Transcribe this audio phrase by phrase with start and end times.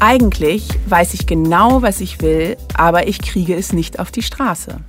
[0.00, 4.80] Eigentlich weiß ich genau, was ich will, aber ich kriege es nicht auf die Straße.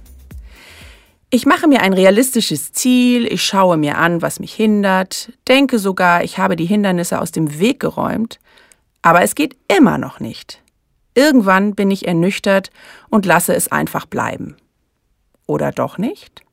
[1.31, 6.23] Ich mache mir ein realistisches Ziel, ich schaue mir an, was mich hindert, denke sogar,
[6.23, 8.39] ich habe die Hindernisse aus dem Weg geräumt,
[9.01, 10.61] aber es geht immer noch nicht.
[11.15, 12.69] Irgendwann bin ich ernüchtert
[13.09, 14.57] und lasse es einfach bleiben.
[15.47, 16.43] Oder doch nicht?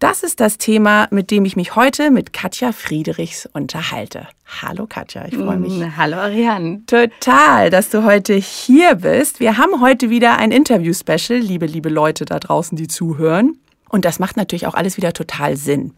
[0.00, 4.26] Das ist das Thema, mit dem ich mich heute mit Katja Friedrichs unterhalte.
[4.62, 5.74] Hallo Katja, ich freue mich.
[5.74, 6.80] Mm, hallo Ariane.
[6.86, 9.40] Total, dass du heute hier bist.
[9.40, 13.58] Wir haben heute wieder ein Interview-Special, liebe, liebe Leute da draußen, die zuhören.
[13.90, 15.92] Und das macht natürlich auch alles wieder total Sinn.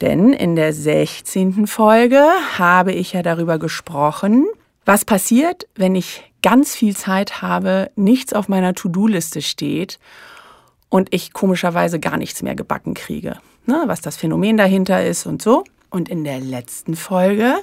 [0.00, 1.66] Denn in der 16.
[1.66, 2.24] Folge
[2.56, 4.46] habe ich ja darüber gesprochen,
[4.84, 9.98] was passiert, wenn ich ganz viel Zeit habe, nichts auf meiner To-Do-Liste steht
[10.94, 13.38] und ich komischerweise gar nichts mehr gebacken kriege.
[13.66, 15.64] Ne, was das Phänomen dahinter ist und so.
[15.90, 17.56] Und in der letzten Folge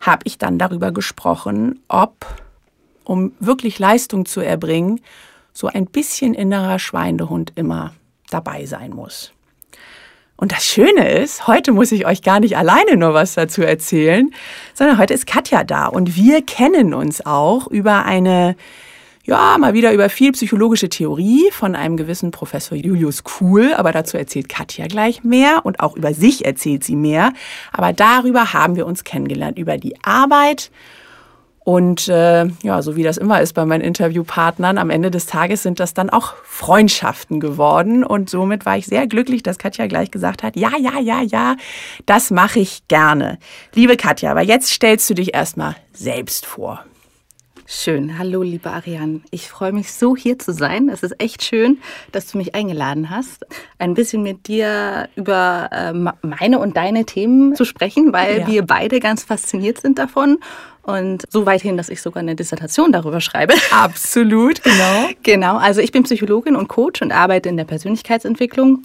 [0.00, 2.26] habe ich dann darüber gesprochen, ob,
[3.04, 5.00] um wirklich Leistung zu erbringen,
[5.52, 7.94] so ein bisschen innerer Schweinehund immer
[8.30, 9.30] dabei sein muss.
[10.36, 14.28] Und das Schöne ist, heute muss ich euch gar nicht alleine nur was dazu erzählen,
[14.74, 18.56] sondern heute ist Katja da und wir kennen uns auch über eine
[19.30, 24.16] ja, mal wieder über viel psychologische Theorie von einem gewissen Professor Julius Kuhl, aber dazu
[24.16, 27.32] erzählt Katja gleich mehr und auch über sich erzählt sie mehr.
[27.72, 30.72] Aber darüber haben wir uns kennengelernt, über die Arbeit.
[31.60, 35.62] Und äh, ja, so wie das immer ist bei meinen Interviewpartnern, am Ende des Tages
[35.62, 38.02] sind das dann auch Freundschaften geworden.
[38.02, 41.54] Und somit war ich sehr glücklich, dass Katja gleich gesagt hat, ja, ja, ja, ja,
[42.04, 43.38] das mache ich gerne.
[43.76, 46.84] Liebe Katja, aber jetzt stellst du dich erstmal selbst vor.
[47.72, 48.18] Schön.
[48.18, 49.20] Hallo, liebe Ariane.
[49.30, 50.88] Ich freue mich so, hier zu sein.
[50.88, 51.78] Es ist echt schön,
[52.10, 53.46] dass du mich eingeladen hast,
[53.78, 58.46] ein bisschen mit dir über äh, meine und deine Themen zu sprechen, weil ja.
[58.48, 60.38] wir beide ganz fasziniert sind davon.
[60.82, 63.54] Und so weit hin, dass ich sogar eine Dissertation darüber schreibe.
[63.70, 65.08] Absolut, genau.
[65.22, 65.56] genau.
[65.56, 68.82] Also ich bin Psychologin und Coach und arbeite in der Persönlichkeitsentwicklung.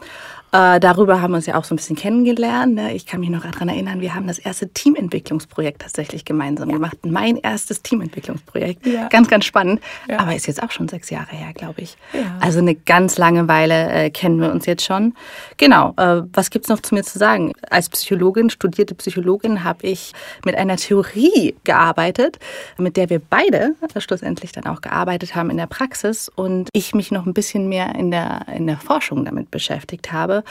[0.56, 2.76] Äh, darüber haben wir uns ja auch so ein bisschen kennengelernt.
[2.76, 2.94] Ne?
[2.94, 6.76] Ich kann mich noch daran erinnern, wir haben das erste Teamentwicklungsprojekt tatsächlich gemeinsam ja.
[6.76, 6.98] gemacht.
[7.06, 8.86] Mein erstes Teamentwicklungsprojekt.
[8.86, 9.10] Ja.
[9.10, 9.82] Ganz, ganz spannend.
[10.08, 10.20] Ja.
[10.20, 11.98] Aber ist jetzt auch schon sechs Jahre her, glaube ich.
[12.40, 15.14] Also eine ganz lange Weile äh, kennen wir uns jetzt schon.
[15.58, 15.94] Genau.
[15.98, 17.52] Äh, was gibt's noch zu mir zu sagen?
[17.70, 20.14] Als Psychologin, studierte Psychologin, habe ich
[20.46, 22.40] mit einer Theorie gearbeitet,
[22.78, 27.12] mit der wir beide schlussendlich dann auch gearbeitet haben in der Praxis und ich mich
[27.12, 30.45] noch ein bisschen mehr in der, in der Forschung damit beschäftigt habe.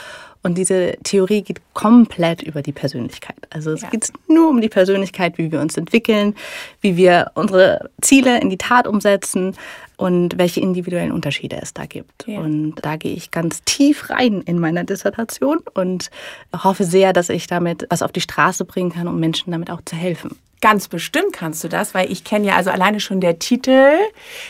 [0.44, 3.37] Und diese Theorie geht komplett über die Persönlichkeit.
[3.49, 3.88] Also es ja.
[3.88, 6.34] geht nur um die Persönlichkeit, wie wir uns entwickeln,
[6.82, 9.56] wie wir unsere Ziele in die Tat umsetzen
[9.97, 12.27] und welche individuellen Unterschiede es da gibt.
[12.27, 12.41] Ja.
[12.41, 16.11] Und da gehe ich ganz tief rein in meiner Dissertation und
[16.55, 19.81] hoffe sehr, dass ich damit was auf die Straße bringen kann, um Menschen damit auch
[19.87, 20.37] zu helfen.
[20.64, 23.98] Ganz bestimmt kannst du das, weil ich kenne ja also alleine schon der Titel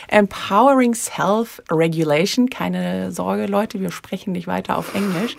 [0.07, 2.49] Empowering Self-Regulation.
[2.49, 5.35] Keine Sorge, Leute, wir sprechen nicht weiter auf Englisch.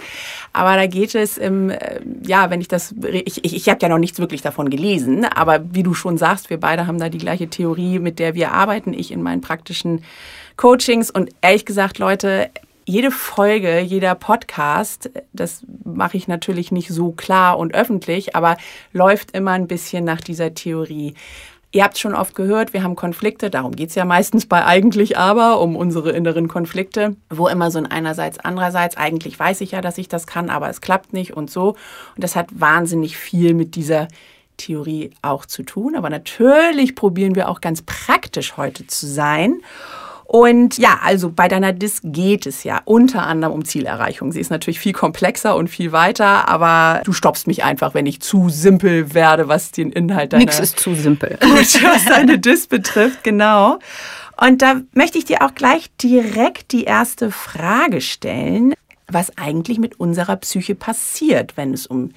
[0.52, 3.88] Aber da geht es im, äh, ja, wenn ich das, ich, ich, ich habe ja
[3.88, 7.16] noch nichts wirklich davon gelesen, aber wie du schon sagst, wir beide haben da die
[7.16, 8.92] gleiche Theorie, mit der wir arbeiten.
[8.92, 10.04] Ich in meinen praktischen
[10.58, 12.50] Coachings und ehrlich gesagt, Leute,
[12.86, 18.56] jede Folge, jeder Podcast, das mache ich natürlich nicht so klar und öffentlich, aber
[18.92, 21.14] läuft immer ein bisschen nach dieser Theorie.
[21.72, 25.60] Ihr habt schon oft gehört, wir haben Konflikte, darum geht's ja meistens bei eigentlich aber,
[25.60, 29.98] um unsere inneren Konflikte, wo immer so ein einerseits, andererseits, eigentlich weiß ich ja, dass
[29.98, 31.70] ich das kann, aber es klappt nicht und so.
[32.14, 34.06] Und das hat wahnsinnig viel mit dieser
[34.58, 35.96] Theorie auch zu tun.
[35.96, 39.60] Aber natürlich probieren wir auch ganz praktisch heute zu sein.
[40.28, 44.32] Und ja, also bei deiner Dis geht es ja unter anderem um Zielerreichung.
[44.32, 48.20] Sie ist natürlich viel komplexer und viel weiter, aber du stoppst mich einfach, wenn ich
[48.20, 50.44] zu simpel werde, was den Inhalt deiner...
[50.44, 51.38] Nix ist zu simpel.
[51.40, 53.78] Gut, was deine Dis betrifft, genau.
[54.36, 58.74] Und da möchte ich dir auch gleich direkt die erste Frage stellen,
[59.06, 62.10] was eigentlich mit unserer Psyche passiert, wenn es um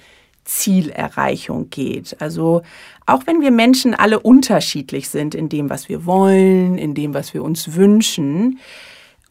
[0.50, 2.16] Zielerreichung geht.
[2.20, 2.62] Also
[3.06, 7.32] auch wenn wir Menschen alle unterschiedlich sind in dem, was wir wollen, in dem, was
[7.34, 8.58] wir uns wünschen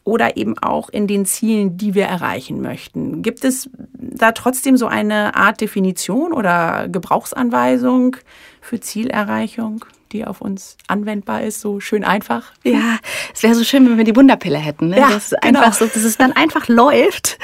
[0.02, 4.86] oder eben auch in den Zielen, die wir erreichen möchten, gibt es da trotzdem so
[4.86, 8.16] eine Art Definition oder Gebrauchsanweisung
[8.62, 9.84] für Zielerreichung?
[10.12, 12.50] die auf uns anwendbar ist, so schön einfach.
[12.64, 12.98] Ja,
[13.32, 14.88] es wäre so schön, wenn wir die Wunderpille hätten.
[14.88, 14.98] Ne?
[14.98, 15.76] Ja, das ist einfach genau.
[15.76, 17.38] so, dass es dann einfach läuft.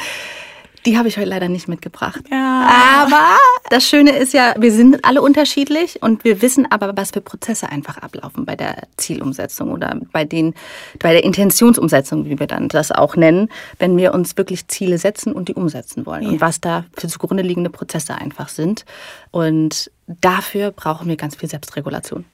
[0.87, 2.23] Die habe ich heute leider nicht mitgebracht.
[2.31, 3.05] Ja.
[3.05, 3.37] Aber
[3.71, 7.69] das Schöne ist ja, wir sind alle unterschiedlich und wir wissen aber, was für Prozesse
[7.69, 10.55] einfach ablaufen bei der Zielumsetzung oder bei, den,
[11.01, 13.49] bei der Intentionsumsetzung, wie wir dann das auch nennen,
[13.79, 16.23] wenn wir uns wirklich Ziele setzen und die umsetzen wollen.
[16.23, 16.29] Ja.
[16.31, 18.85] Und was da für zugrunde liegende Prozesse einfach sind.
[19.33, 22.25] Und dafür brauchen wir ganz viel Selbstregulation.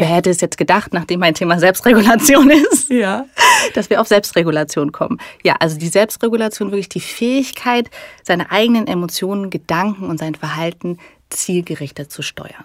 [0.00, 3.26] Wer hätte es jetzt gedacht, nachdem mein Thema Selbstregulation ist, Ja.
[3.74, 5.18] dass wir auf Selbstregulation kommen?
[5.42, 7.90] Ja, also die Selbstregulation, wirklich die Fähigkeit,
[8.22, 10.98] seine eigenen Emotionen, Gedanken und sein Verhalten
[11.30, 12.64] zielgerichtet zu steuern.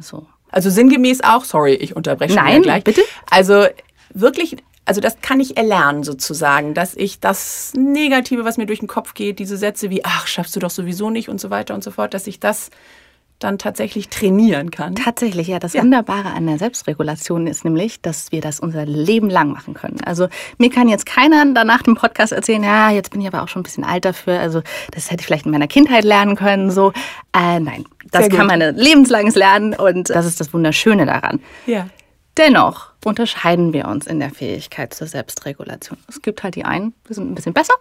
[0.00, 0.26] So.
[0.50, 2.84] Also sinngemäß auch, sorry, ich unterbreche Nein, gleich.
[2.84, 3.02] bitte?
[3.30, 3.66] Also
[4.14, 8.86] wirklich, also das kann ich erlernen sozusagen, dass ich das Negative, was mir durch den
[8.88, 11.82] Kopf geht, diese Sätze wie, ach, schaffst du doch sowieso nicht und so weiter und
[11.82, 12.70] so fort, dass ich das
[13.38, 14.94] dann tatsächlich trainieren kann.
[14.94, 15.58] Tatsächlich, ja.
[15.58, 20.00] Das Wunderbare an der Selbstregulation ist nämlich, dass wir das unser Leben lang machen können.
[20.04, 20.28] Also
[20.58, 23.60] mir kann jetzt keiner danach dem Podcast erzählen, ja, jetzt bin ich aber auch schon
[23.60, 24.40] ein bisschen alt dafür.
[24.40, 24.62] Also
[24.92, 26.70] das hätte ich vielleicht in meiner Kindheit lernen können.
[26.70, 26.92] So,
[27.36, 28.38] äh, nein, das Sehr gut.
[28.38, 31.40] kann man lebenslanges lernen und das ist das Wunderschöne daran.
[31.66, 31.88] Ja.
[32.38, 35.98] Dennoch unterscheiden wir uns in der Fähigkeit zur Selbstregulation.
[36.08, 37.74] Es gibt halt die einen, die sind ein bisschen besser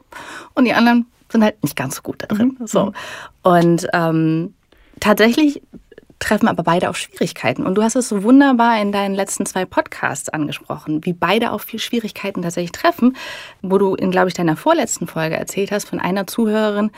[0.53, 2.57] und die anderen sind halt nicht ganz so gut da drin.
[2.63, 2.93] So.
[3.41, 4.53] Und ähm,
[4.99, 5.61] tatsächlich
[6.19, 7.65] treffen aber beide auf Schwierigkeiten.
[7.65, 11.63] Und du hast es so wunderbar in deinen letzten zwei Podcasts angesprochen, wie beide auf
[11.63, 13.15] viel Schwierigkeiten tatsächlich treffen,
[13.61, 16.91] wo du in, glaube ich, deiner vorletzten Folge erzählt hast von einer Zuhörerin,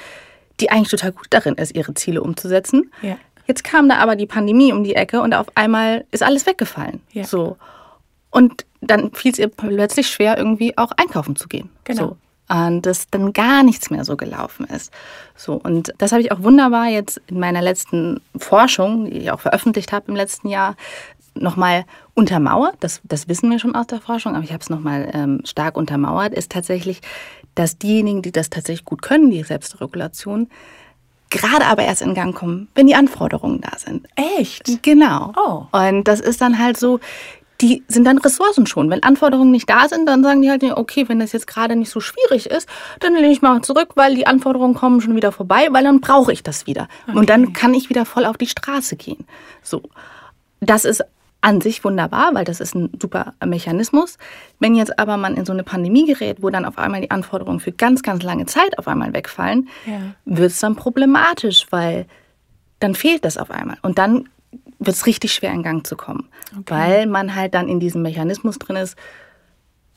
[0.60, 2.92] die eigentlich total gut darin ist, ihre Ziele umzusetzen.
[3.02, 3.18] Ja.
[3.48, 7.02] Jetzt kam da aber die Pandemie um die Ecke und auf einmal ist alles weggefallen.
[7.12, 7.24] Ja.
[7.24, 7.58] So.
[8.30, 11.70] Und dann fiel es ihr plötzlich schwer, irgendwie auch einkaufen zu gehen.
[11.86, 12.02] Genau.
[12.02, 12.18] So.
[12.50, 14.94] Und dass dann gar nichts mehr so gelaufen ist.
[15.36, 19.42] So, und das habe ich auch wunderbar jetzt in meiner letzten Forschung, die ich auch
[19.42, 20.76] veröffentlicht habe im letzten Jahr,
[21.42, 22.76] nochmal untermauert.
[22.80, 25.78] Das, das wissen wir schon aus der Forschung, aber ich habe es nochmal ähm, stark
[25.78, 27.02] untermauert, ist tatsächlich,
[27.56, 30.50] dass diejenigen, die das tatsächlich gut können, die Selbstregulation,
[31.30, 34.08] gerade aber erst in Gang kommen, wenn die Anforderungen da sind.
[34.16, 34.82] Echt?
[34.84, 35.34] Genau.
[35.36, 35.66] Oh.
[35.78, 37.00] Und das ist dann halt so,
[37.62, 38.90] die sind dann Ressourcen schon.
[38.90, 41.90] Wenn Anforderungen nicht da sind, dann sagen die halt, okay, wenn das jetzt gerade nicht
[41.90, 42.70] so schwierig ist,
[43.00, 46.32] dann lehne ich mal zurück, weil die Anforderungen kommen schon wieder vorbei, weil dann brauche
[46.32, 46.88] ich das wieder.
[47.14, 49.26] Und dann kann ich wieder voll auf die Straße gehen.
[49.64, 49.82] So.
[50.60, 51.04] Das ist
[51.42, 54.18] an sich wunderbar, weil das ist ein super Mechanismus.
[54.60, 57.60] Wenn jetzt aber man in so eine Pandemie gerät, wo dann auf einmal die Anforderungen
[57.60, 60.00] für ganz, ganz lange Zeit auf einmal wegfallen, Ja.
[60.26, 62.06] wird es dann problematisch, weil
[62.80, 63.78] dann fehlt das auf einmal.
[63.84, 64.30] Und dann
[64.80, 66.30] wird es richtig schwer in Gang zu kommen,
[66.66, 68.96] weil man halt dann in diesem Mechanismus drin ist,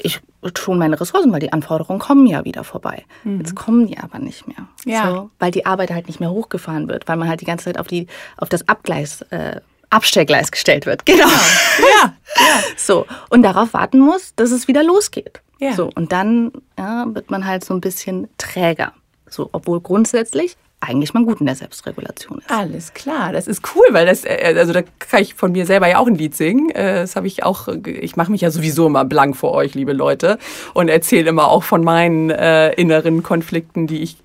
[0.02, 0.20] ich
[0.58, 3.04] schon meine Ressourcen, weil die Anforderungen kommen ja wieder vorbei.
[3.24, 4.66] Jetzt kommen die aber nicht mehr.
[4.84, 5.10] Ja.
[5.10, 7.78] So, weil die Arbeit halt nicht mehr hochgefahren wird, weil man halt die ganze Zeit
[7.78, 8.06] auf, die,
[8.38, 9.60] auf das Abgleis, äh,
[9.90, 11.02] Abstellgleis gestellt wird.
[11.06, 11.26] Genau.
[11.26, 12.14] Ja.
[12.36, 12.62] ja.
[12.76, 15.42] So, und darauf warten muss, dass es wieder losgeht.
[15.58, 15.74] Ja.
[15.74, 18.92] So, und dann ja, wird man halt so ein bisschen träger.
[19.28, 22.50] So, obwohl grundsätzlich eigentlich man gut in der Selbstregulation ist.
[22.50, 25.88] Alles klar, das ist cool, weil das, äh, also da kann ich von mir selber
[25.88, 26.70] ja auch ein Lied singen.
[26.70, 29.92] Äh, Das habe ich auch, ich mache mich ja sowieso immer blank vor euch, liebe
[29.92, 30.38] Leute,
[30.72, 34.16] und erzähle immer auch von meinen äh, inneren Konflikten, die ich,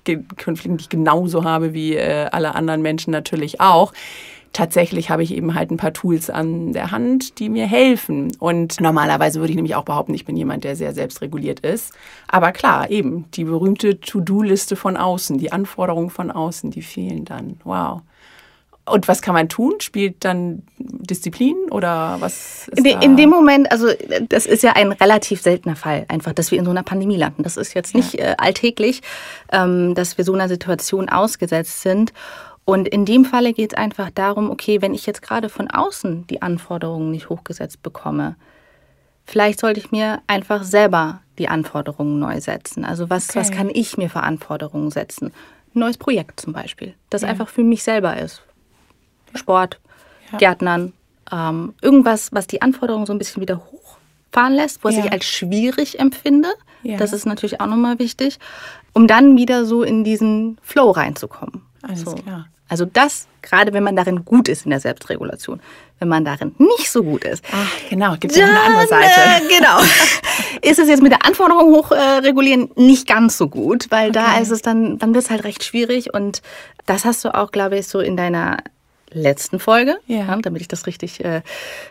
[0.42, 3.92] Konflikten, die ich genauso habe wie äh, alle anderen Menschen natürlich auch.
[4.56, 8.34] Tatsächlich habe ich eben halt ein paar Tools an der Hand, die mir helfen.
[8.38, 11.92] Und normalerweise würde ich nämlich auch behaupten, ich bin jemand, der sehr selbstreguliert ist.
[12.26, 17.60] Aber klar, eben, die berühmte To-Do-Liste von außen, die Anforderungen von außen, die fehlen dann.
[17.64, 18.00] Wow.
[18.86, 19.74] Und was kann man tun?
[19.80, 22.68] Spielt dann Disziplin oder was?
[22.68, 23.88] Ist In, de, in dem Moment, also
[24.28, 27.42] das ist ja ein relativ seltener Fall, einfach, dass wir in so einer Pandemie landen.
[27.42, 29.02] Das ist jetzt nicht äh, alltäglich,
[29.52, 32.14] ähm, dass wir so einer Situation ausgesetzt sind.
[32.66, 36.26] Und in dem Falle geht es einfach darum, okay, wenn ich jetzt gerade von außen
[36.26, 38.34] die Anforderungen nicht hochgesetzt bekomme,
[39.24, 42.84] vielleicht sollte ich mir einfach selber die Anforderungen neu setzen.
[42.84, 43.38] Also was, Okay.
[43.38, 45.28] was kann ich mir für Anforderungen setzen?
[45.74, 48.42] Ein neues Projekt zum Beispiel, das einfach für mich selber ist.
[49.34, 49.78] Sport,
[50.32, 50.38] Ja.
[50.38, 50.92] Gärtnern,
[51.30, 55.04] ähm, irgendwas, was die Anforderungen so ein bisschen wieder hochfahren lässt, was Ja.
[55.04, 56.48] ich als schwierig empfinde.
[56.82, 56.96] Ja.
[56.96, 58.38] Das ist natürlich auch nochmal wichtig,
[58.92, 61.62] um dann wieder so in diesen Flow reinzukommen.
[61.82, 62.14] Alles so.
[62.16, 62.48] klar.
[62.68, 65.60] Also das, gerade wenn man darin gut ist in der Selbstregulation.
[65.98, 69.20] Wenn man darin nicht so gut ist, Ach, genau, gibt es eine andere Seite.
[69.20, 69.78] äh, genau.
[70.62, 74.42] ist es jetzt mit der Anforderung hochregulieren äh, nicht ganz so gut, weil da Okay.
[74.42, 76.42] ist es dann, dann wird es halt recht schwierig und
[76.84, 78.58] das hast du auch, glaube ich, so in deiner
[79.12, 80.36] letzten Folge, Ja.
[80.42, 81.42] damit ich das richtig äh,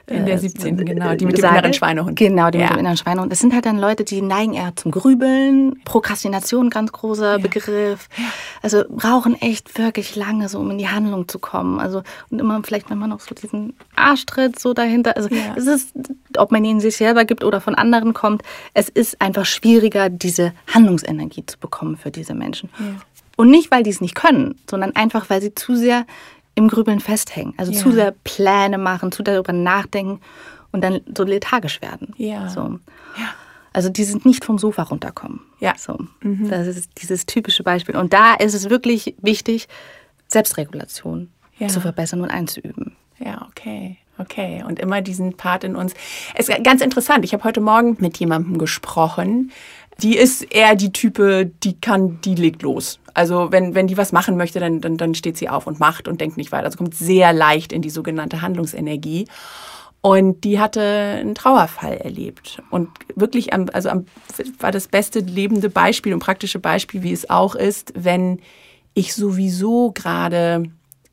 [0.07, 1.57] In der äh, 17., genau, die mit dem sage.
[1.57, 2.17] inneren Schweinehund.
[2.19, 2.73] Genau, die mit Ja.
[2.75, 3.31] dem inneren Schweinehund.
[3.31, 8.09] Das sind halt dann Leute, die neigen eher zum Grübeln, Prokrastination, ganz großer Begriff.
[8.61, 11.79] Also brauchen echt wirklich lange, so um in die Handlung zu kommen.
[11.79, 15.15] Also und immer vielleicht, wenn man noch so diesen Arschtritt so dahinter.
[15.15, 15.55] Also Ja.
[15.55, 15.93] es ist,
[16.37, 18.43] ob man ihn sich selber gibt oder von anderen kommt,
[18.73, 22.69] es ist einfach schwieriger, diese Handlungsenergie zu bekommen für diese Menschen.
[23.37, 26.05] Und nicht, weil die es nicht können, sondern einfach, weil sie zu sehr
[26.55, 27.53] im Grübeln festhängen.
[27.57, 27.79] Also Ja.
[27.79, 30.21] zu sehr Pläne machen, zu darüber nachdenken
[30.71, 32.13] und dann so lethargisch werden.
[32.17, 32.49] Ja.
[32.49, 32.79] So.
[33.73, 35.41] Also die sind nicht vom Sofa runterkommen.
[35.59, 35.73] Ja.
[35.77, 35.97] So.
[36.21, 37.95] Das ist dieses typische Beispiel.
[37.97, 39.67] Und da ist es wirklich wichtig,
[40.27, 41.67] Selbstregulation Ja.
[41.67, 42.95] zu verbessern und einzuüben.
[43.19, 43.97] Ja, okay.
[44.17, 45.93] Okay, und immer diesen Part in uns.
[46.35, 47.25] Es ist ganz interessant.
[47.25, 49.51] Ich habe heute Morgen mit jemandem gesprochen.
[50.01, 52.99] Die ist eher die Type, die kann, die legt los.
[53.13, 56.07] Also wenn, wenn die was machen möchte, dann, dann, dann steht sie auf und macht
[56.07, 56.65] und denkt nicht weiter.
[56.65, 59.27] Also kommt sehr leicht in die sogenannte Handlungsenergie.
[60.01, 62.61] Und die hatte einen Trauerfall erlebt.
[62.69, 64.05] Und wirklich, am, also am,
[64.59, 68.39] war das beste lebende Beispiel und praktische Beispiel, wie es auch ist, wenn
[68.93, 70.65] ich sowieso gerade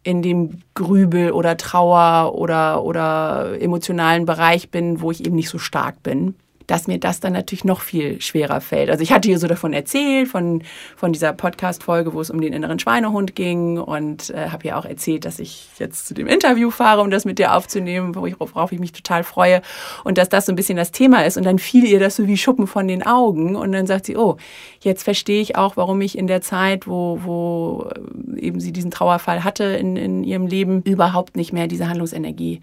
[0.03, 5.59] in dem Grübel oder Trauer oder, oder emotionalen Bereich bin, wo ich eben nicht so
[5.59, 6.35] stark bin
[6.73, 8.89] dass mir das dann natürlich noch viel schwerer fällt.
[8.89, 10.63] Also ich hatte hier so davon erzählt, von,
[10.97, 14.87] von dieser Podcast-Folge, wo es um den inneren Schweinehund ging und äh, habe ja auch
[14.87, 18.79] erzählt, dass ich jetzt zu dem Interview fahre, um das mit dir aufzunehmen, worauf ich
[18.79, 19.61] mich total freue
[20.03, 21.37] und dass das so ein bisschen das Thema ist.
[21.37, 24.17] Und dann fiel ihr das so wie Schuppen von den Augen und dann sagt sie,
[24.17, 24.39] oh,
[24.81, 27.91] jetzt verstehe ich auch, warum ich in der Zeit, wo, wo
[28.35, 32.63] äh, eben sie diesen Trauerfall hatte in, in ihrem Leben, überhaupt nicht mehr diese Handlungsenergie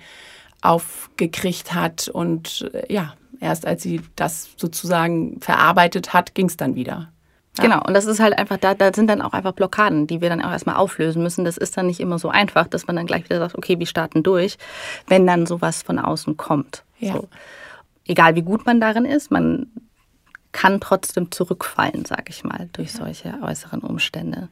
[0.64, 6.76] aufgekriegt hat und äh, ja, erst als sie das sozusagen verarbeitet hat, ging es dann
[6.76, 7.10] wieder.
[7.58, 7.64] Ja.
[7.64, 10.30] Genau, und das ist halt einfach, da, da sind dann auch einfach Blockaden, die wir
[10.30, 11.46] dann auch erstmal auflösen müssen.
[11.46, 13.88] Das ist dann nicht immer so einfach, dass man dann gleich wieder sagt, okay, wir
[13.88, 14.58] starten durch,
[15.08, 16.84] wenn dann sowas von außen kommt.
[17.00, 17.14] Ja.
[17.14, 17.28] So.
[18.06, 19.68] Egal wie gut man darin ist, man
[20.52, 23.00] kann trotzdem zurückfallen, sag ich mal, durch ja.
[23.00, 24.48] solche äußeren Umstände.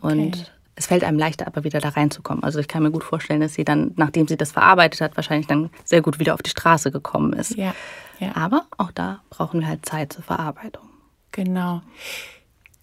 [0.00, 0.12] Okay.
[0.12, 2.42] Und es fällt einem leichter, aber wieder da reinzukommen.
[2.42, 5.46] Also ich kann mir gut vorstellen, dass sie dann, nachdem sie das verarbeitet hat, wahrscheinlich
[5.46, 7.56] dann sehr gut wieder auf die Straße gekommen ist.
[7.56, 7.74] Ja,
[8.22, 8.36] ja.
[8.36, 10.88] Aber auch da brauchen wir halt Zeit zur Verarbeitung.
[11.32, 11.82] Genau.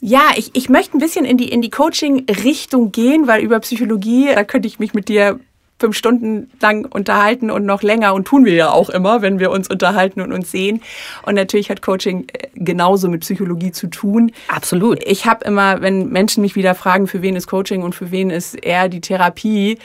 [0.01, 4.29] Ja, ich, ich möchte ein bisschen in die, in die Coaching-Richtung gehen, weil über Psychologie,
[4.33, 5.39] da könnte ich mich mit dir
[5.79, 9.49] fünf Stunden lang unterhalten und noch länger und tun wir ja auch immer, wenn wir
[9.49, 10.81] uns unterhalten und uns sehen.
[11.23, 14.31] Und natürlich hat Coaching äh, genauso mit Psychologie zu tun.
[14.49, 14.99] Absolut.
[15.05, 18.29] Ich habe immer, wenn Menschen mich wieder fragen, für wen ist Coaching und für wen
[18.29, 19.79] ist eher die Therapie,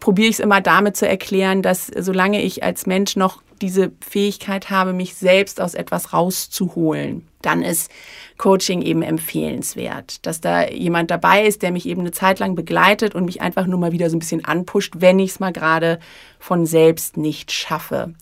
[0.00, 4.70] probiere ich es immer damit zu erklären, dass solange ich als Mensch noch diese Fähigkeit
[4.70, 7.90] habe, mich selbst aus etwas rauszuholen, dann ist
[8.36, 10.24] Coaching eben empfehlenswert.
[10.26, 13.66] Dass da jemand dabei ist, der mich eben eine Zeit lang begleitet und mich einfach
[13.66, 15.98] nur mal wieder so ein bisschen anpusht, wenn ich es mal gerade
[16.38, 18.14] von selbst nicht schaffe.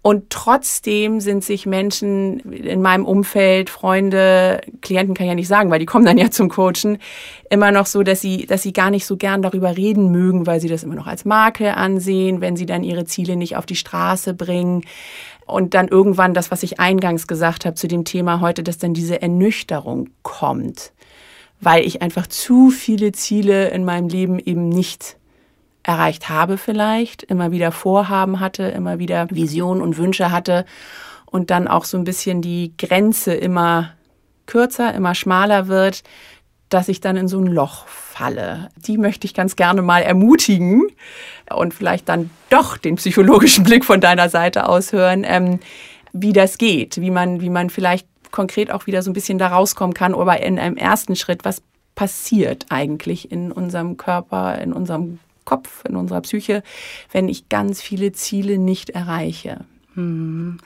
[0.00, 5.70] Und trotzdem sind sich Menschen in meinem Umfeld, Freunde, Klienten kann ich ja nicht sagen,
[5.70, 6.98] weil die kommen dann ja zum Coachen,
[7.50, 10.60] immer noch so, dass sie, dass sie gar nicht so gern darüber reden mögen, weil
[10.60, 13.76] sie das immer noch als Makel ansehen, wenn sie dann ihre Ziele nicht auf die
[13.76, 14.84] Straße bringen.
[15.46, 18.94] Und dann irgendwann das, was ich eingangs gesagt habe zu dem Thema heute, dass dann
[18.94, 20.92] diese Ernüchterung kommt,
[21.60, 25.16] weil ich einfach zu viele Ziele in meinem Leben eben nicht
[25.88, 30.66] erreicht habe vielleicht, immer wieder Vorhaben hatte, immer wieder Visionen und Wünsche hatte
[31.24, 33.94] und dann auch so ein bisschen die Grenze immer
[34.44, 36.02] kürzer, immer schmaler wird,
[36.68, 38.68] dass ich dann in so ein Loch falle.
[38.76, 40.88] Die möchte ich ganz gerne mal ermutigen
[41.50, 45.58] und vielleicht dann doch den psychologischen Blick von deiner Seite aus hören, ähm,
[46.12, 49.48] wie das geht, wie man, wie man vielleicht konkret auch wieder so ein bisschen da
[49.48, 51.62] rauskommen kann, aber in einem ersten Schritt, was
[51.94, 55.18] passiert eigentlich in unserem Körper, in unserem
[55.48, 56.62] Kopf, in unserer Psyche,
[57.10, 59.64] wenn ich ganz viele Ziele nicht erreiche.
[59.94, 60.58] Hm.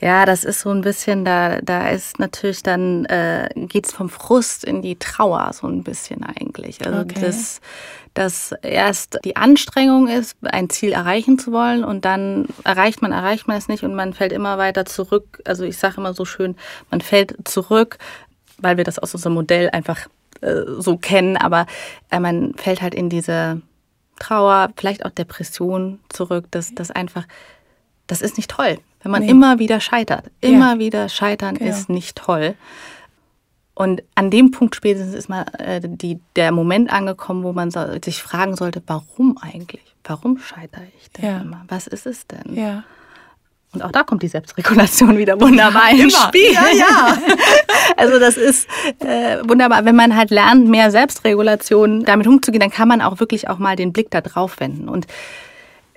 [0.00, 4.08] Ja, das ist so ein bisschen, da, da ist natürlich dann, äh, geht es vom
[4.08, 6.86] Frust in die Trauer so ein bisschen eigentlich.
[6.86, 7.20] Also okay.
[7.20, 7.60] das,
[8.14, 13.48] dass erst die Anstrengung ist, ein Ziel erreichen zu wollen und dann erreicht man, erreicht
[13.48, 15.42] man es nicht und man fällt immer weiter zurück.
[15.44, 16.54] Also ich sage immer so schön,
[16.90, 17.98] man fällt zurück,
[18.58, 20.06] weil wir das aus unserem Modell einfach
[20.40, 21.66] äh, so kennen, aber
[22.10, 23.60] äh, man fällt halt in diese
[24.18, 27.26] Trauer, vielleicht auch Depression zurück, dass das einfach,
[28.06, 28.78] das ist nicht toll.
[29.02, 29.30] Wenn man nee.
[29.30, 30.24] immer wieder scheitert.
[30.40, 30.78] Immer ja.
[30.78, 31.70] wieder scheitern genau.
[31.70, 32.54] ist nicht toll.
[33.74, 37.80] Und an dem Punkt spätestens ist mal äh, die, der Moment angekommen, wo man so,
[38.04, 39.94] sich fragen sollte, warum eigentlich?
[40.02, 41.38] Warum scheitere ich denn ja.
[41.38, 41.64] immer?
[41.68, 42.56] Was ist es denn?
[42.56, 42.82] Ja.
[43.74, 46.52] Und auch da kommt die Selbstregulation wieder wunderbar ja, ins Spiel.
[46.52, 47.18] Ja, ja.
[47.96, 48.66] also das ist
[49.00, 49.84] äh, wunderbar.
[49.84, 53.76] Wenn man halt lernt, mehr Selbstregulation damit umzugehen, dann kann man auch wirklich auch mal
[53.76, 54.88] den Blick da drauf wenden.
[54.88, 55.06] Und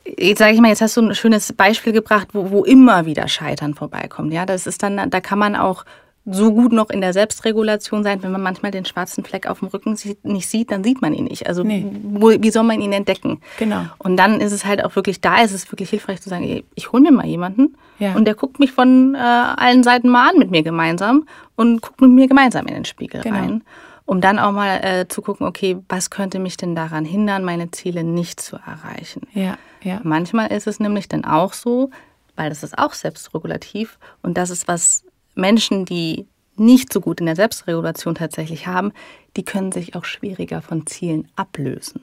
[0.05, 3.27] jetzt sage ich mal, jetzt hast du ein schönes Beispiel gebracht, wo, wo immer wieder
[3.29, 4.33] Scheitern vorbeikommt.
[4.33, 5.85] Ja, das ist dann, da kann man auch
[6.25, 9.69] so gut noch in der Selbstregulation sein, wenn man manchmal den schwarzen Fleck auf dem
[9.69, 11.47] Rücken nicht sieht, dann sieht man ihn nicht.
[11.47, 11.85] Also nee.
[12.03, 13.41] wo, wie soll man ihn entdecken?
[13.57, 13.85] Genau.
[13.97, 16.91] Und dann ist es halt auch wirklich, da ist es wirklich hilfreich zu sagen, ich
[16.91, 18.13] hole mir mal jemanden ja.
[18.13, 22.01] und der guckt mich von äh, allen Seiten mal an mit mir gemeinsam und guckt
[22.01, 23.37] mit mir gemeinsam in den Spiegel genau.
[23.37, 23.63] rein
[24.11, 27.71] um dann auch mal äh, zu gucken, okay, was könnte mich denn daran hindern, meine
[27.71, 29.21] Ziele nicht zu erreichen?
[29.31, 30.01] Ja, ja.
[30.03, 31.91] Manchmal ist es nämlich dann auch so,
[32.35, 35.05] weil das ist auch selbstregulativ und das ist was
[35.41, 38.93] Menschen, die nicht so gut in der Selbstregulation tatsächlich haben,
[39.35, 42.01] die können sich auch schwieriger von Zielen ablösen.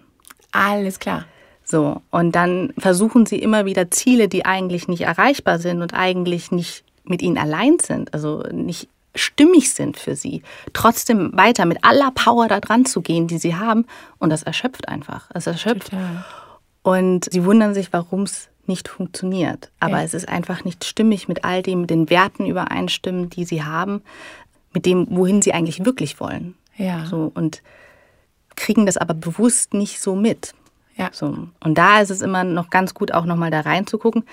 [0.52, 1.24] Alles klar.
[1.64, 6.50] So, und dann versuchen sie immer wieder Ziele, die eigentlich nicht erreichbar sind und eigentlich
[6.50, 10.42] nicht mit ihnen allein sind, also nicht stimmig sind für sie,
[10.72, 13.86] trotzdem weiter mit aller Power da dran zu gehen, die sie haben.
[14.18, 15.30] Und das erschöpft einfach.
[15.34, 15.90] Es erschöpft.
[15.90, 16.24] Total.
[16.82, 19.70] Und sie wundern sich, warum es nicht funktioniert.
[19.80, 20.02] Aber ja.
[20.02, 24.02] es ist einfach nicht stimmig mit all dem, mit den Werten übereinstimmen, die sie haben,
[24.72, 26.54] mit dem, wohin sie eigentlich wirklich wollen.
[26.76, 27.06] Ja.
[27.06, 27.62] So, und
[28.56, 30.54] kriegen das aber bewusst nicht so mit.
[30.96, 31.10] Ja.
[31.12, 31.48] So.
[31.60, 34.24] Und da ist es immer noch ganz gut, auch nochmal da reinzugucken.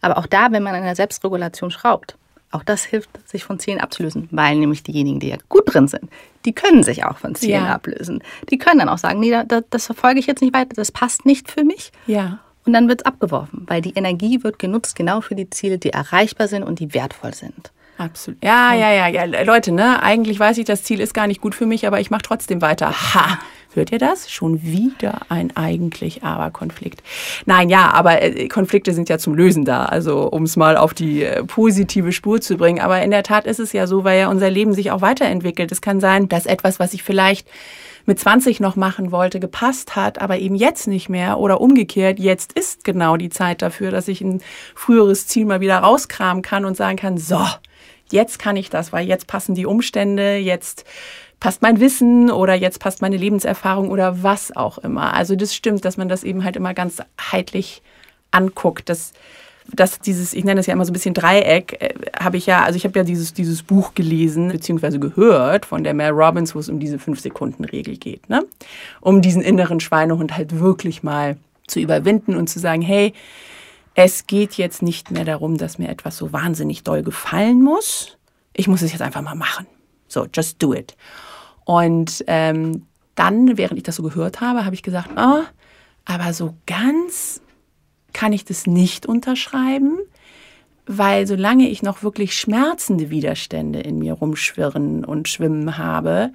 [0.00, 2.16] Aber auch da, wenn man an der Selbstregulation schraubt,
[2.50, 6.08] auch das hilft, sich von Zielen abzulösen, weil nämlich diejenigen, die ja gut drin sind,
[6.44, 7.74] die können sich auch von Zielen ja.
[7.74, 8.22] ablösen.
[8.50, 11.26] Die können dann auch sagen, nee, das, das verfolge ich jetzt nicht weiter, das passt
[11.26, 11.90] nicht für mich.
[12.06, 12.38] Ja.
[12.66, 15.90] Und dann wird es abgeworfen, weil die Energie wird genutzt genau für die Ziele, die
[15.90, 17.72] erreichbar sind und die wertvoll sind.
[17.98, 18.42] Absolut.
[18.42, 19.42] Ja, ja, ja, ja.
[19.42, 22.10] Leute, ne, eigentlich weiß ich, das Ziel ist gar nicht gut für mich, aber ich
[22.10, 22.90] mache trotzdem weiter.
[22.90, 23.38] Ha!
[23.74, 24.30] Hört ihr das?
[24.30, 27.02] Schon wieder ein eigentlich aber Konflikt.
[27.44, 29.86] Nein, ja, aber äh, Konflikte sind ja zum Lösen da.
[29.86, 32.80] Also, um es mal auf die äh, positive Spur zu bringen.
[32.80, 35.72] Aber in der Tat ist es ja so, weil ja unser Leben sich auch weiterentwickelt.
[35.72, 37.48] Es kann sein, dass etwas, was ich vielleicht
[38.06, 42.52] mit 20 noch machen wollte, gepasst hat, aber eben jetzt nicht mehr oder umgekehrt, jetzt
[42.52, 44.42] ist genau die Zeit dafür, dass ich ein
[44.74, 47.40] früheres Ziel mal wieder rauskramen kann und sagen kann, so,
[48.10, 50.84] jetzt kann ich das, weil jetzt passen die Umstände, jetzt
[51.40, 55.14] passt mein Wissen oder jetzt passt meine Lebenserfahrung oder was auch immer.
[55.14, 57.82] Also das stimmt, dass man das eben halt immer ganz heitlich
[58.30, 58.88] anguckt.
[58.88, 59.12] Das,
[59.72, 62.62] das dieses, ich nenne das ja immer so ein bisschen Dreieck, äh, habe ich ja,
[62.62, 64.98] also ich habe ja dieses, dieses Buch gelesen bzw.
[64.98, 68.28] gehört von der Mel Robbins, wo es um diese Fünf-Sekunden-Regel geht.
[68.28, 68.44] Ne?
[69.00, 71.36] Um diesen inneren Schweinehund halt wirklich mal
[71.66, 73.12] zu überwinden und zu sagen, hey,
[73.94, 78.18] es geht jetzt nicht mehr darum, dass mir etwas so wahnsinnig doll gefallen muss.
[78.52, 79.66] Ich muss es jetzt einfach mal machen.
[80.14, 80.96] So, just do it.
[81.64, 85.42] Und ähm, dann, während ich das so gehört habe, habe ich gesagt, oh,
[86.04, 87.40] aber so ganz
[88.12, 89.98] kann ich das nicht unterschreiben,
[90.86, 96.32] weil solange ich noch wirklich schmerzende Widerstände in mir rumschwirren und schwimmen habe,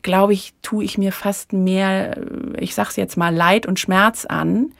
[0.00, 2.16] glaube ich, tue ich mir fast mehr,
[2.58, 4.72] ich sage es jetzt mal, Leid und Schmerz an,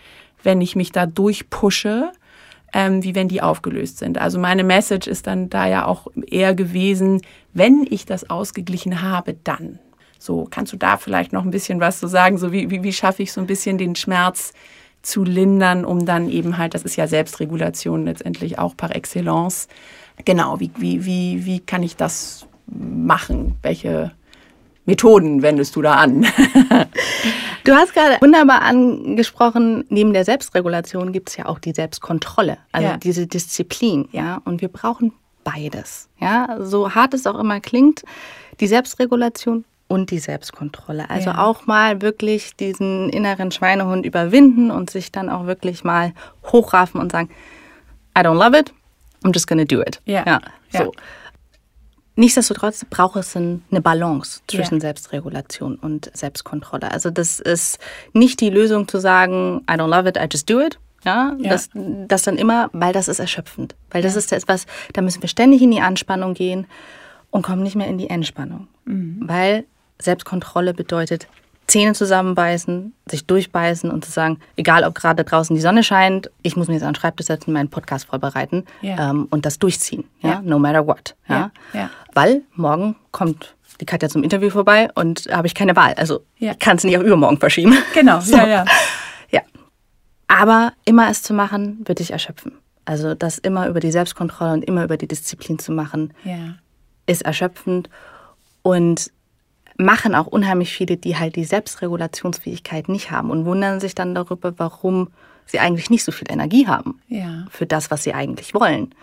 [0.42, 2.10] wenn ich mich da durchpushe,
[2.74, 4.18] ähm, wie wenn die aufgelöst sind.
[4.18, 7.22] Also meine Message ist dann da ja auch eher gewesen,
[7.54, 9.78] wenn ich das ausgeglichen habe, dann.
[10.18, 12.36] So, kannst du da vielleicht noch ein bisschen was zu sagen?
[12.36, 14.52] So, wie, wie, wie schaffe ich so ein bisschen den Schmerz
[15.02, 19.68] zu lindern, um dann eben halt, das ist ja Selbstregulation letztendlich auch par excellence.
[20.24, 23.56] Genau, wie, wie, wie, wie kann ich das machen?
[23.62, 24.12] Welche
[24.86, 26.26] Methoden wendest du da an?
[27.64, 32.88] Du hast gerade wunderbar angesprochen, neben der Selbstregulation gibt es ja auch die Selbstkontrolle, also
[32.88, 32.96] ja.
[32.98, 34.42] diese Disziplin, ja.
[34.44, 35.12] Und wir brauchen
[35.44, 36.58] beides, ja.
[36.60, 38.04] So hart es auch immer klingt,
[38.60, 41.08] die Selbstregulation und die Selbstkontrolle.
[41.08, 41.42] Also ja.
[41.42, 46.12] auch mal wirklich diesen inneren Schweinehund überwinden und sich dann auch wirklich mal
[46.44, 47.30] hochraffen und sagen,
[48.16, 48.74] I don't love it,
[49.24, 50.02] I'm just gonna do it.
[50.04, 50.22] Ja.
[50.26, 50.92] ja so.
[52.16, 54.80] Nichtsdestotrotz braucht es eine Balance zwischen ja.
[54.80, 56.90] Selbstregulation und Selbstkontrolle.
[56.90, 57.78] Also das ist
[58.12, 60.78] nicht die Lösung zu sagen, I don't love it, I just do it.
[61.04, 61.50] Ja, ja.
[61.50, 63.74] Das, das dann immer, weil das ist erschöpfend.
[63.90, 64.20] Weil das ja.
[64.20, 66.66] ist etwas, da müssen wir ständig in die Anspannung gehen
[67.30, 68.68] und kommen nicht mehr in die Entspannung.
[68.84, 69.20] Mhm.
[69.22, 69.64] Weil
[70.00, 71.26] Selbstkontrolle bedeutet,
[71.66, 76.56] Zähne zusammenbeißen, sich durchbeißen und zu sagen, egal ob gerade draußen die Sonne scheint, ich
[76.56, 79.10] muss mir jetzt an den Schreibtisch setzen, meinen Podcast vorbereiten ja.
[79.10, 80.30] ähm, und das durchziehen, ja?
[80.30, 80.42] ja?
[80.42, 81.14] no matter what.
[81.28, 81.50] Ja?
[81.72, 81.90] ja?
[82.12, 85.94] Weil morgen kommt die Katja zum Interview vorbei und da habe ich keine Wahl.
[85.94, 87.76] Also ich kann es nicht auf übermorgen verschieben.
[87.94, 88.36] Genau, so.
[88.36, 88.64] ja, ja.
[89.30, 89.40] ja.
[90.28, 92.52] Aber immer es zu machen, wird dich erschöpfen.
[92.84, 96.12] Also das immer über die Selbstkontrolle und immer über die Disziplin zu machen,
[97.06, 97.88] ist erschöpfend.
[98.62, 99.10] Und
[99.76, 104.52] machen auch unheimlich viele, die halt die Selbstregulationsfähigkeit nicht haben und wundern sich dann darüber,
[104.58, 105.08] warum
[105.46, 107.46] sie eigentlich nicht so viel Energie haben ja.
[107.50, 108.94] für das, was sie eigentlich wollen.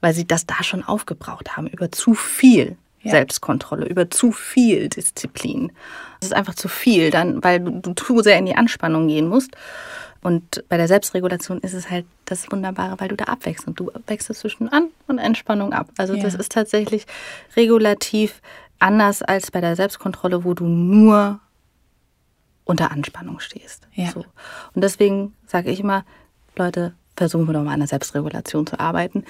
[0.00, 3.12] Weil sie das da schon aufgebraucht haben, über zu viel ja.
[3.12, 5.72] Selbstkontrolle, über zu viel Disziplin.
[6.20, 9.28] Das ist einfach zu viel, dann, weil du, du zu sehr in die Anspannung gehen
[9.28, 9.50] musst.
[10.22, 13.90] Und bei der Selbstregulation ist es halt das Wunderbare, weil du da abwächst und du
[14.06, 15.88] wechselst zwischen An- und Entspannung ab.
[15.98, 16.22] Also ja.
[16.22, 17.06] das ist tatsächlich
[17.56, 18.40] regulativ
[18.82, 21.40] anders als bei der Selbstkontrolle, wo du nur
[22.64, 23.88] unter Anspannung stehst.
[23.94, 24.10] Ja.
[24.10, 24.24] So.
[24.74, 26.04] Und deswegen sage ich immer,
[26.56, 29.24] Leute, versuchen wir doch mal an der Selbstregulation zu arbeiten.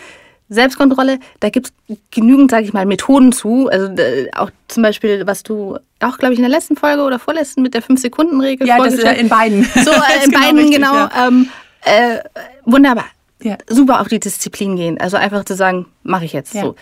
[0.49, 3.69] Selbstkontrolle, da gibt es genügend, sage ich mal, Methoden zu.
[3.69, 7.19] Also äh, auch zum Beispiel, was du auch, glaube ich, in der letzten Folge oder
[7.19, 9.65] vorletzten mit der 5-Sekunden-Regel Ja, das ist ja in beiden.
[9.65, 10.95] So, äh, in genau beiden, richtig, genau.
[10.95, 11.11] Ja.
[11.27, 11.49] Ähm,
[11.85, 12.19] äh,
[12.65, 13.07] wunderbar.
[13.41, 13.57] Ja.
[13.69, 15.01] Super auf die Disziplin gehen.
[15.01, 16.53] Also einfach zu sagen, mache ich jetzt.
[16.53, 16.77] So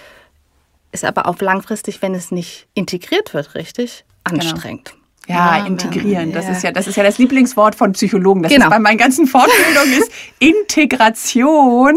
[0.93, 4.41] ist aber auch langfristig, wenn es nicht integriert wird, richtig, genau.
[4.41, 4.91] anstrengend.
[4.91, 5.00] Genau.
[5.31, 6.33] Ja, Ja, integrieren.
[6.33, 6.53] Das ja.
[6.53, 8.43] ist ja, das ist ja das Lieblingswort von Psychologen.
[8.43, 8.67] Das Genau.
[8.67, 11.97] ist bei meinen ganzen Fortbildungen ist Integration,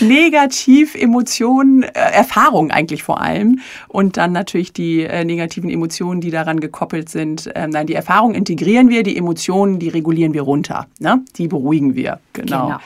[0.00, 3.60] negativ Emotionen, äh, Erfahrung eigentlich vor allem.
[3.88, 7.50] Und dann natürlich die äh, negativen Emotionen, die daran gekoppelt sind.
[7.54, 10.86] Ähm, nein, die Erfahrung integrieren wir, die Emotionen, die regulieren wir runter.
[10.98, 11.20] Ne?
[11.36, 12.20] Die beruhigen wir.
[12.32, 12.66] Genau.
[12.66, 12.78] Genau.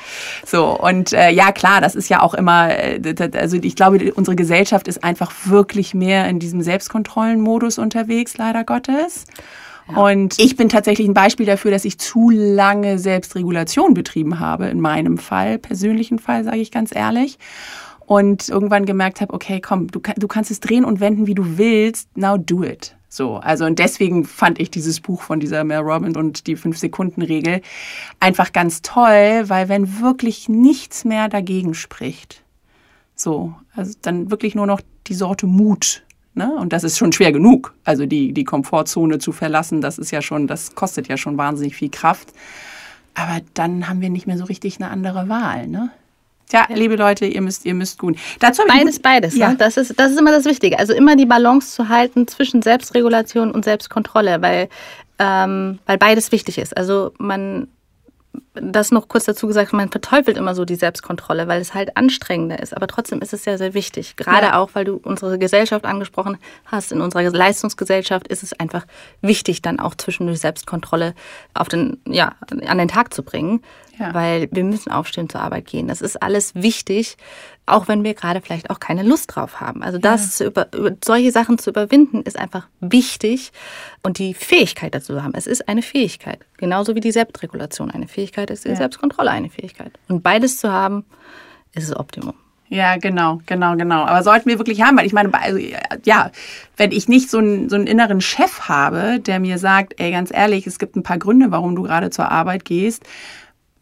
[0.45, 3.01] So, und äh, ja, klar, das ist ja auch immer, äh,
[3.35, 9.25] also ich glaube, unsere Gesellschaft ist einfach wirklich mehr in diesem Selbstkontrollenmodus unterwegs, leider Gottes.
[9.95, 14.81] Und ich bin tatsächlich ein Beispiel dafür, dass ich zu lange Selbstregulation betrieben habe, in
[14.81, 17.39] meinem Fall, persönlichen Fall, sage ich ganz ehrlich.
[18.05, 21.59] Und irgendwann gemerkt habe, okay, komm, du, du kannst es drehen und wenden, wie du
[21.59, 22.97] willst, now do it.
[23.09, 27.63] So, also und deswegen fand ich dieses Buch von dieser Mel Robbins und die Fünf-Sekunden-Regel
[28.21, 32.43] einfach ganz toll, weil wenn wirklich nichts mehr dagegen spricht,
[33.15, 36.05] so, also dann wirklich nur noch die Sorte Mut.
[36.37, 36.55] Ne?
[36.55, 37.73] Und das ist schon schwer genug.
[37.85, 41.75] Also die, die Komfortzone zu verlassen, das ist ja schon, das kostet ja schon wahnsinnig
[41.77, 42.29] viel Kraft.
[43.15, 45.91] Aber dann haben wir nicht mehr so richtig eine andere Wahl, ne?
[46.49, 48.19] Tja, liebe Leute, ihr müsst, ihr müsst gut.
[48.39, 49.35] Dazu Beides, beides.
[49.35, 49.49] Ja.
[49.49, 49.57] Ne?
[49.57, 50.79] Das, ist, das ist immer das Wichtige.
[50.79, 54.69] Also immer die Balance zu halten zwischen Selbstregulation und Selbstkontrolle, weil,
[55.19, 56.77] ähm, weil beides wichtig ist.
[56.77, 57.67] Also man,
[58.61, 62.59] das noch kurz dazu gesagt, man verteufelt immer so die Selbstkontrolle, weil es halt anstrengender
[62.61, 62.77] ist.
[62.77, 64.17] Aber trotzdem ist es sehr, sehr wichtig.
[64.17, 64.59] Gerade Ja.
[64.59, 66.93] auch, weil du unsere Gesellschaft angesprochen hast.
[66.93, 68.87] In unserer Leistungsgesellschaft ist es einfach
[69.21, 71.15] wichtig, dann auch zwischendurch Selbstkontrolle
[71.55, 72.35] auf den, ja,
[72.67, 73.63] an den Tag zu bringen.
[73.99, 74.13] Ja.
[74.13, 75.89] Weil wir müssen aufstehen zur Arbeit gehen.
[75.89, 77.17] Das ist alles wichtig,
[77.65, 79.83] auch wenn wir gerade vielleicht auch keine Lust drauf haben.
[79.83, 83.53] Also das zu über, über solche Sachen zu überwinden, ist einfach wichtig
[84.03, 85.33] und die Fähigkeit dazu zu haben.
[85.35, 88.77] Es ist eine Fähigkeit, genauso wie die Selbstregulation eine Fähigkeit ist, die Ja.
[88.77, 89.93] Selbstkontrolle eine Fähigkeit.
[90.09, 91.05] Und beides zu haben,
[91.73, 92.35] ist das Optimum.
[92.69, 94.05] Ja, genau, genau, genau.
[94.05, 95.59] Aber sollten wir wirklich haben, weil ich meine, also,
[96.05, 96.33] ja,
[96.77, 100.33] wenn ich nicht so einen, so einen inneren Chef habe, der mir sagt, ey, ganz
[100.35, 103.05] ehrlich, es gibt ein paar Gründe, warum du gerade zur Arbeit gehst,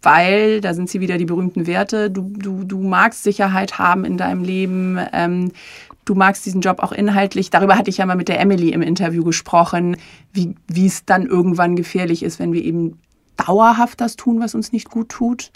[0.05, 4.17] weil, da sind sie wieder die berühmten Werte, du, du, du magst Sicherheit haben in
[4.17, 5.53] deinem Leben, ähm,
[6.05, 7.51] du magst diesen Job auch inhaltlich.
[7.51, 9.97] Darüber hatte ich ja mal mit der Emily im Interview gesprochen,
[10.33, 12.99] wie, wie es dann irgendwann gefährlich ist, wenn wir eben
[13.37, 15.51] dauerhaft das tun, was uns nicht gut tut.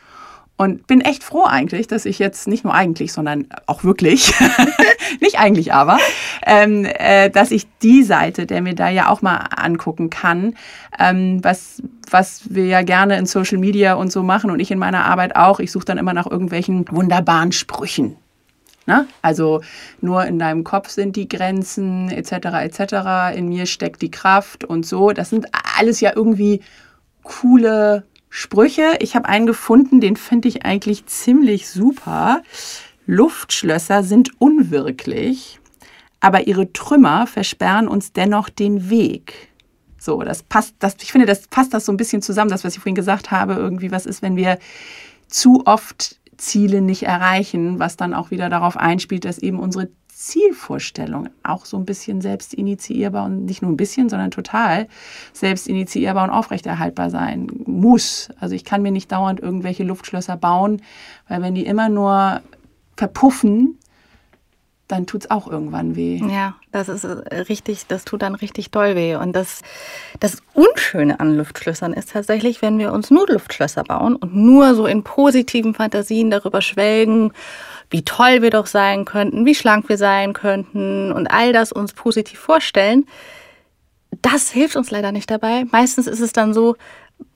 [0.61, 4.35] Und bin echt froh eigentlich, dass ich jetzt nicht nur eigentlich, sondern auch wirklich,
[5.21, 5.99] nicht eigentlich aber,
[6.45, 10.57] ähm, äh, dass ich die Seite der Medaille auch mal angucken kann,
[10.99, 14.81] ähm, was, was wir ja gerne in Social Media und so machen und ich in
[14.81, 15.61] meiner Arbeit auch.
[15.61, 18.17] Ich suche dann immer nach irgendwelchen wunderbaren Sprüchen.
[18.85, 19.07] Ne?
[19.23, 19.61] Also
[20.01, 22.33] nur in deinem Kopf sind die Grenzen etc.
[22.33, 23.37] etc.
[23.37, 25.13] In mir steckt die Kraft und so.
[25.13, 25.47] Das sind
[25.79, 26.63] alles ja irgendwie
[27.23, 28.97] coole Sprüche.
[29.01, 32.43] Ich habe einen gefunden, den finde ich eigentlich ziemlich super.
[33.07, 35.61] Luftschlösser sind unwirklich,
[36.21, 39.49] aber ihre Trümmer versperren uns dennoch den Weg.
[39.99, 42.75] So, das passt, das, ich finde, das passt das so ein bisschen zusammen, das, was
[42.75, 43.55] ich vorhin gesagt habe.
[43.55, 44.59] Irgendwie, was ist, wenn wir
[45.27, 51.29] zu oft Ziele nicht erreichen, was dann auch wieder darauf einspielt, dass eben unsere Zielvorstellung
[51.45, 54.89] auch so ein bisschen selbst initiierbar und nicht nur ein bisschen, sondern total
[55.33, 58.29] selbst initiierbar und aufrechterhaltbar sein muss.
[58.41, 60.83] Also ich kann mir nicht dauernd irgendwelche Luftschlösser bauen,
[61.29, 62.43] weil wenn die immer nur
[62.97, 63.79] verpuffen,
[64.89, 66.17] dann tut es auch irgendwann weh.
[66.17, 69.15] Ja, das ist äh, richtig, das tut dann richtig doll weh.
[69.15, 69.61] Und das,
[70.19, 74.87] das Unschöne an Luftschlössern ist tatsächlich, wenn wir uns nur Luftschlösser bauen und nur so
[74.87, 77.33] in positiven Fantasien darüber schwelgen,
[77.91, 81.93] wie toll wir doch sein könnten, wie schlank wir sein könnten und all das uns
[81.93, 83.07] positiv vorstellen.
[84.23, 85.65] Das hilft uns leider nicht dabei.
[85.71, 86.77] Meistens ist es dann so,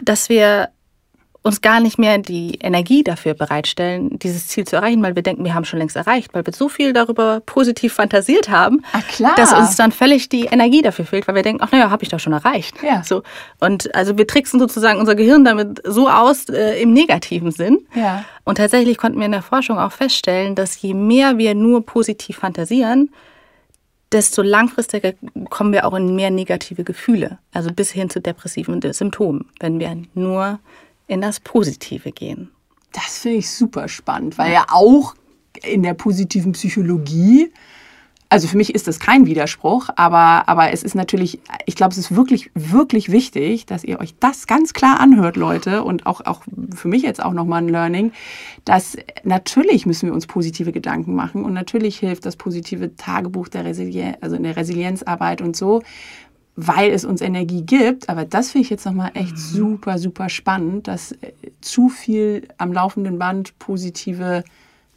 [0.03, 0.69] dass wir
[1.43, 5.45] uns gar nicht mehr die Energie dafür bereitstellen, dieses Ziel zu erreichen, weil wir denken,
[5.45, 9.03] wir haben schon längst erreicht, weil wir so viel darüber positiv fantasiert haben, Ah,
[9.37, 12.11] dass uns dann völlig die Energie dafür fehlt, weil wir denken, ach naja, habe ich
[12.11, 12.77] doch schon erreicht.
[12.83, 13.03] Ja.
[13.03, 13.23] So.
[13.59, 17.87] Und also wir tricksen sozusagen unser Gehirn damit so aus äh, im negativen Sinn.
[17.95, 18.25] Ja.
[18.45, 22.39] Und tatsächlich konnten wir in der Forschung auch feststellen, dass je mehr wir nur positiv
[22.39, 23.11] fantasieren,
[24.13, 25.15] desto langfristiger
[25.51, 29.97] kommen wir auch in mehr negative Gefühle, also bis hin zu depressiven Symptomen, wenn wir
[30.15, 30.61] nur
[31.07, 32.51] in das Positive gehen.
[32.93, 35.15] Das finde ich super spannend, weil ja auch
[35.63, 37.53] in der positiven Psychologie,
[38.29, 41.99] also für mich ist das kein Widerspruch, aber, aber es ist natürlich, ich glaube, es
[41.99, 46.43] ist wirklich, wirklich wichtig, dass ihr euch das ganz klar anhört, Leute, und auch, auch
[46.75, 48.13] für mich jetzt auch nochmal ein Learning,
[48.65, 53.67] dass natürlich müssen wir uns positive Gedanken machen und natürlich hilft das positive Tagebuch der
[53.67, 55.83] Resilienz, also in der Resilienzarbeit und so,
[56.57, 58.09] weil es uns Energie gibt.
[58.09, 62.73] Aber das finde ich jetzt nochmal echt super, super spannend, dass äh, zu viel am
[62.73, 64.45] laufenden Band positive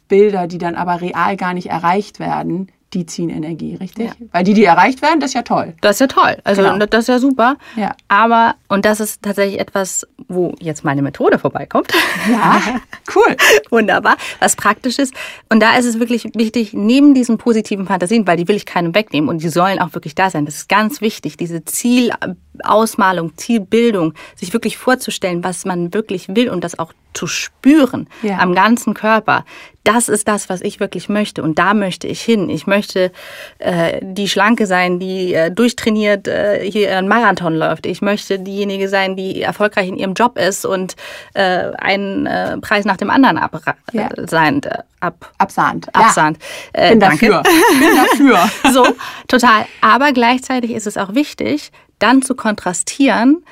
[0.08, 4.06] Bilder, die dann aber real gar nicht erreicht werden, die ziehen Energie, richtig?
[4.06, 4.26] Ja.
[4.32, 5.74] Weil die, die erreicht werden, das ist ja toll.
[5.82, 6.38] Das ist ja toll.
[6.44, 6.86] Also genau.
[6.86, 7.56] das ist ja super.
[7.76, 7.94] Ja.
[8.08, 11.92] Aber, und das ist tatsächlich etwas, wo jetzt meine Methode vorbeikommt.
[12.30, 12.60] Ja,
[13.14, 13.36] cool.
[13.70, 14.16] Wunderbar.
[14.40, 15.14] Was praktisch ist.
[15.50, 18.94] Und da ist es wirklich wichtig, neben diesen positiven Fantasien, weil die will ich keinem
[18.94, 20.46] wegnehmen und die sollen auch wirklich da sein.
[20.46, 26.64] Das ist ganz wichtig, diese Zielausmalung, Zielbildung, sich wirklich vorzustellen, was man wirklich will und
[26.64, 28.38] das auch zu spüren ja.
[28.38, 29.44] am ganzen Körper.
[29.84, 32.50] Das ist das, was ich wirklich möchte und da möchte ich hin.
[32.50, 33.12] Ich möchte
[33.58, 37.86] äh, die Schlanke sein, die äh, durchtrainiert äh, hier einen Marathon läuft.
[37.86, 40.96] Ich möchte diejenige sein, die erfolgreich in ihrem Job ist und
[41.34, 43.60] äh, einen äh, Preis nach dem anderen ab,
[43.92, 44.08] ja.
[44.26, 45.94] sein, äh, ab, absahnt.
[45.94, 46.38] absahnt.
[46.76, 46.90] Ja.
[46.90, 47.42] Bin dafür.
[47.78, 48.50] Bin dafür.
[48.72, 48.86] so,
[49.28, 49.66] total.
[49.80, 53.44] Aber gleichzeitig ist es auch wichtig, dann zu kontrastieren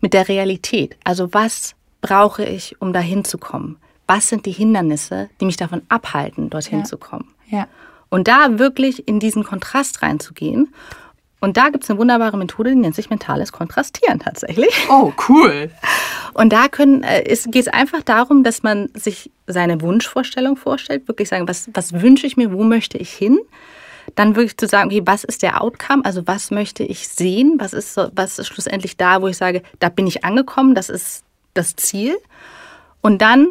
[0.00, 0.96] mit der Realität.
[1.04, 3.76] Also was brauche ich, um dahin zu kommen?
[4.06, 6.84] Was sind die Hindernisse, die mich davon abhalten, dorthin ja.
[6.84, 7.34] zu kommen?
[7.48, 7.66] Ja.
[8.08, 10.72] Und da wirklich in diesen Kontrast reinzugehen.
[11.40, 14.74] Und da gibt es eine wunderbare Methode, die nennt sich mentales Kontrastieren tatsächlich.
[14.88, 15.70] Oh, cool.
[16.34, 21.48] Und da äh, geht es einfach darum, dass man sich seine Wunschvorstellung vorstellt, wirklich sagen,
[21.48, 23.38] was, was wünsche ich mir, wo möchte ich hin?
[24.14, 26.04] Dann wirklich zu sagen, okay, was ist der Outcome?
[26.04, 27.56] Also was möchte ich sehen?
[27.58, 31.25] Was ist, was ist schlussendlich da, wo ich sage, da bin ich angekommen, das ist
[31.56, 32.16] das Ziel.
[33.00, 33.48] Und dann,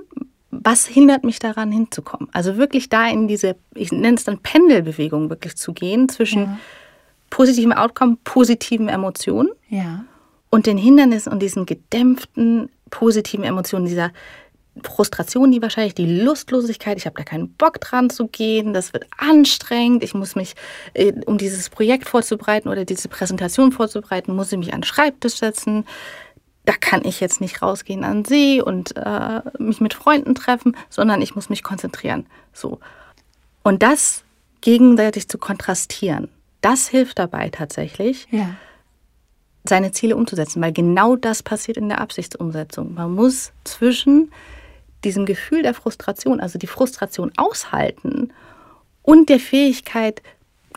[0.52, 2.30] was hindert mich daran hinzukommen?
[2.34, 6.60] Also wirklich da in diese, ich nenne es dann Pendelbewegung wirklich zu gehen zwischen ja.
[7.30, 10.06] positivem Outcome, positiven Emotionen ja.
[10.50, 14.12] und den Hindernissen und diesen gedämpften positiven Emotionen, dieser
[14.84, 19.06] Frustration, die wahrscheinlich, die Lustlosigkeit, ich habe da keinen Bock dran zu gehen, das wird
[19.18, 20.56] anstrengend, ich muss mich,
[20.94, 25.36] äh, um dieses Projekt vorzubereiten oder diese Präsentation vorzubereiten, muss ich mich an den Schreibtisch
[25.36, 25.86] setzen,
[26.66, 31.22] da kann ich jetzt nicht rausgehen an See und äh, mich mit Freunden treffen, sondern
[31.22, 32.26] ich muss mich konzentrieren.
[32.54, 32.80] So.
[33.64, 34.24] Und das
[34.62, 36.30] gegenseitig zu kontrastieren,
[36.62, 38.56] das hilft dabei tatsächlich, ja.
[39.64, 42.96] seine Ziele umzusetzen, weil genau das passiert in der Absichtsumsetzung.
[42.96, 44.32] Man muss zwischen
[45.04, 48.34] diesem Gefühl der Frustration, also die Frustration aushalten
[49.04, 50.24] und der Fähigkeit,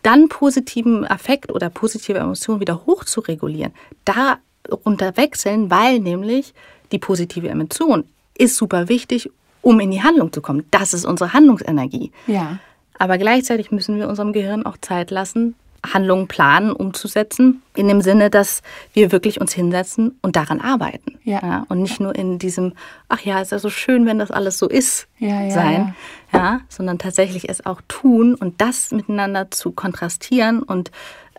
[0.02, 3.72] dann positiven Affekt oder positive Emotionen wieder hoch zu regulieren,
[4.04, 4.38] da
[4.70, 6.54] runterwechseln, weil nämlich
[6.92, 8.04] die positive Emotion
[8.36, 9.30] ist super wichtig,
[9.62, 10.64] um in die Handlung zu kommen.
[10.70, 12.12] Das ist unsere Handlungsenergie.
[12.26, 12.58] Ja.
[12.98, 15.54] Aber gleichzeitig müssen wir unserem Gehirn auch Zeit lassen,
[15.86, 21.18] Handlungen planen, umzusetzen, in dem Sinne, dass wir wirklich uns hinsetzen und daran arbeiten.
[21.22, 21.40] Ja.
[21.42, 22.72] ja und nicht nur in diesem,
[23.08, 25.94] ach ja, ist ja so schön, wenn das alles so ist, ja, ja, sein,
[26.32, 26.38] ja.
[26.38, 26.60] ja.
[26.68, 30.90] sondern tatsächlich es auch tun und das miteinander zu kontrastieren und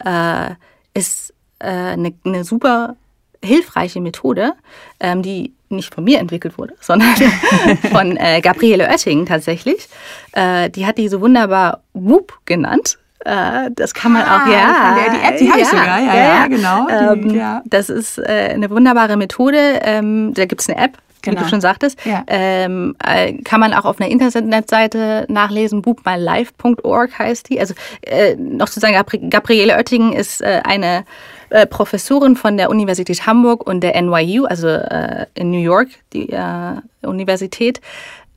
[0.06, 0.52] äh,
[0.94, 2.96] ist äh, eine, eine super
[3.43, 4.54] hilfreiche Methode,
[4.99, 7.13] ähm, die nicht von mir entwickelt wurde, sondern
[7.91, 9.88] von äh, Gabriele Oetting tatsächlich.
[10.34, 12.97] Äh, die hat die so wunderbar Whoop genannt.
[13.25, 14.95] Äh, das kann man ah, auch, ja.
[14.95, 16.88] Der, die App, die habe ich sogar, ja, ja, ja genau.
[16.88, 17.62] Ähm, ja.
[17.65, 19.80] Das ist äh, eine wunderbare Methode.
[19.84, 21.34] Ähm, da gibt es eine App, Genau.
[21.34, 21.49] wie du genau.
[21.49, 21.99] schon sagtest.
[22.06, 22.23] Ja.
[22.28, 25.82] Ähm, äh, kann man auch auf einer Internetseite nachlesen.
[25.82, 27.60] boopmylife.org heißt die.
[27.60, 28.95] Also äh, noch zu sagen,
[29.30, 31.04] Gabriele Oettingen ist äh, eine
[31.50, 36.30] äh, Professorin von der Universität Hamburg und der NYU, also äh, in New York, die
[36.30, 37.82] äh, Universität.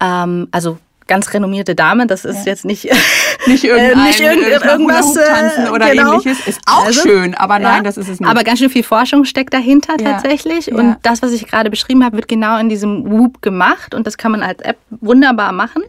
[0.00, 2.52] Ähm, also ganz renommierte Dame, das ist ja.
[2.52, 2.84] jetzt nicht,
[3.46, 6.14] nicht, irgendein, äh, nicht irgend, irgendwas tanzen oder genau.
[6.14, 6.46] ähnliches.
[6.46, 7.82] Ist auch also, schön, aber nein, ja.
[7.82, 8.28] das ist es nicht.
[8.28, 10.12] Aber ganz schön viel Forschung steckt dahinter ja.
[10.12, 10.72] tatsächlich.
[10.72, 14.16] Und das, was ich gerade beschrieben habe, wird genau in diesem Whoop gemacht und das
[14.16, 15.82] kann man als App wunderbar machen.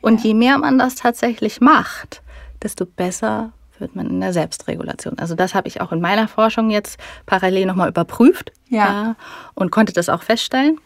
[0.00, 2.22] Und je mehr man das tatsächlich macht,
[2.62, 5.18] desto besser wird man in der Selbstregulation.
[5.18, 9.10] Also das habe ich auch in meiner Forschung jetzt parallel nochmal überprüft ja.
[9.10, 9.14] äh,
[9.54, 10.78] und konnte das auch feststellen.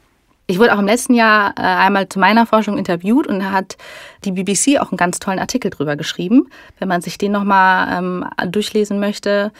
[0.46, 3.78] Ich wurde auch im letzten Jahr äh, einmal zu meiner Forschung interviewt und da hat
[4.24, 6.48] die BBC auch einen ganz tollen Artikel drüber geschrieben.
[6.78, 9.52] Wenn man sich den nochmal ähm, durchlesen möchte,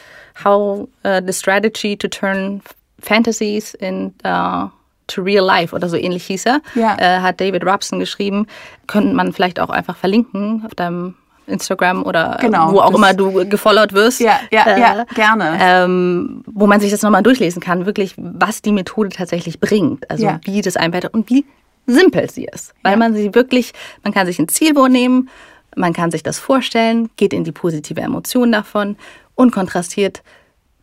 [0.43, 2.61] How uh, the Strategy to Turn
[2.99, 4.69] Fantasies in uh,
[5.07, 6.97] to Real Life oder so ähnlich hieß er, ja.
[6.97, 8.47] äh, hat David Robson geschrieben.
[8.85, 11.15] Könnte man vielleicht auch einfach verlinken auf deinem
[11.47, 14.19] Instagram oder genau, wo auch immer du gefollowt wirst.
[14.19, 15.57] Ja, ja, äh, ja gerne.
[15.59, 20.09] Ähm, wo man sich das nochmal durchlesen kann, wirklich, was die Methode tatsächlich bringt.
[20.09, 20.39] Also ja.
[20.43, 21.45] wie das einbettet und wie
[21.87, 22.73] simpel sie ist.
[22.83, 22.97] Weil ja.
[22.97, 25.29] man sie wirklich, man kann sich ein Ziel nehmen,
[25.75, 28.95] man kann sich das vorstellen, geht in die positive Emotion davon
[29.35, 30.23] und kontrastiert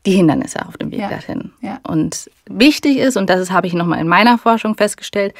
[0.05, 1.09] die Hindernisse auf dem Weg ja.
[1.09, 1.53] dahin.
[1.85, 5.35] Und wichtig ist, und das habe ich nochmal in meiner Forschung festgestellt,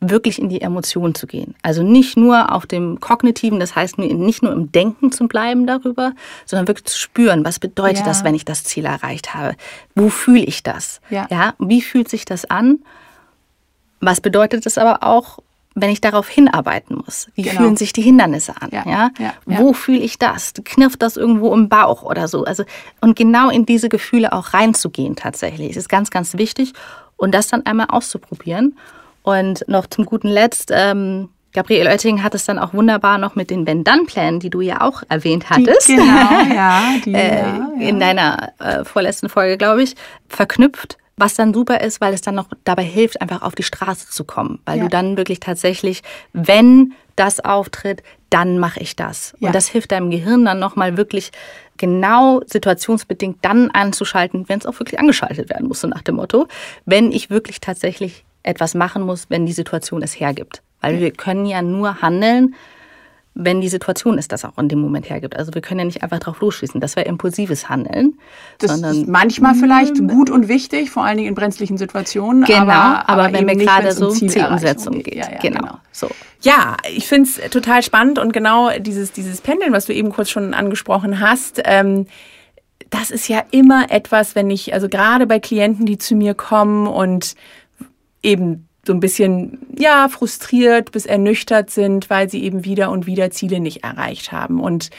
[0.00, 1.54] wirklich in die Emotion zu gehen.
[1.62, 6.12] Also nicht nur auf dem kognitiven, das heißt nicht nur im Denken zu bleiben darüber,
[6.46, 8.04] sondern wirklich zu spüren, was bedeutet ja.
[8.04, 9.56] das, wenn ich das Ziel erreicht habe?
[9.94, 11.00] Wo fühle ich das?
[11.10, 11.26] Ja.
[11.30, 11.54] ja.
[11.58, 12.78] Wie fühlt sich das an?
[14.00, 15.40] Was bedeutet es aber auch
[15.76, 17.60] wenn ich darauf hinarbeiten muss, wie Genau.
[17.60, 18.70] fühlen sich die Hindernisse an?
[18.72, 19.32] Ja, Ja, ja.
[19.46, 20.52] Wo fühle ich das?
[20.64, 22.44] Knirft das irgendwo im Bauch oder so?
[22.44, 22.64] Also,
[23.00, 25.76] und genau in diese Gefühle auch reinzugehen tatsächlich.
[25.76, 26.72] Ist ganz, ganz wichtig.
[27.16, 28.76] Und das dann einmal auszuprobieren.
[29.30, 33.50] Und noch zum guten Letzt, ähm, Gabriel Oetting hat es dann auch wunderbar noch mit
[33.50, 35.86] den Wenn-Dann-Plänen, die du ja auch erwähnt hattest.
[35.88, 36.04] Genau,
[36.54, 36.82] ja.
[37.04, 37.88] Die, äh, ja, ja.
[37.88, 39.96] in deiner äh, vorletzten Folge, glaube ich,
[40.28, 44.08] verknüpft, was dann super ist, weil es dann noch dabei hilft, einfach auf die Straße
[44.10, 44.60] zu kommen.
[44.64, 44.84] Weil Ja.
[44.84, 49.34] du dann wirklich tatsächlich, wenn das auftritt, dann mache ich das.
[49.40, 49.48] Ja.
[49.48, 51.32] Und das hilft deinem Gehirn dann nochmal wirklich
[51.78, 56.46] genau situationsbedingt dann anzuschalten, wenn es auch wirklich angeschaltet werden muss, so nach dem Motto,
[56.86, 60.62] wenn ich wirklich tatsächlich etwas machen muss, wenn die Situation es hergibt.
[60.80, 62.54] Weil wir können ja nur handeln,
[63.34, 65.36] wenn die Situation es das auch in dem Moment hergibt.
[65.36, 66.80] Also wir können ja nicht einfach drauf losschießen.
[66.80, 68.18] Das wäre impulsives Handeln.
[68.58, 72.44] Das sondern ist manchmal vielleicht gut und wichtig, vor allen Dingen in brenzlichen Situationen.
[72.44, 75.14] Genau, aber, aber, wenn eben wir gerade so um um Zielumsetzung geht.
[75.14, 75.78] Ja, ja, genau.
[75.92, 76.08] So.
[76.42, 80.30] Ja, ich finde es total spannend und genau dieses, dieses Pendeln, was du eben kurz
[80.30, 82.06] schon angesprochen hast, ähm,
[82.90, 86.88] das ist ja immer etwas, wenn ich, also gerade bei Klienten, die zu mir kommen
[86.88, 87.36] und
[88.22, 93.30] eben so ein bisschen, ja, frustriert bis ernüchtert sind, weil sie eben wieder und wieder
[93.30, 94.60] Ziele nicht erreicht haben.
[94.60, 94.90] Und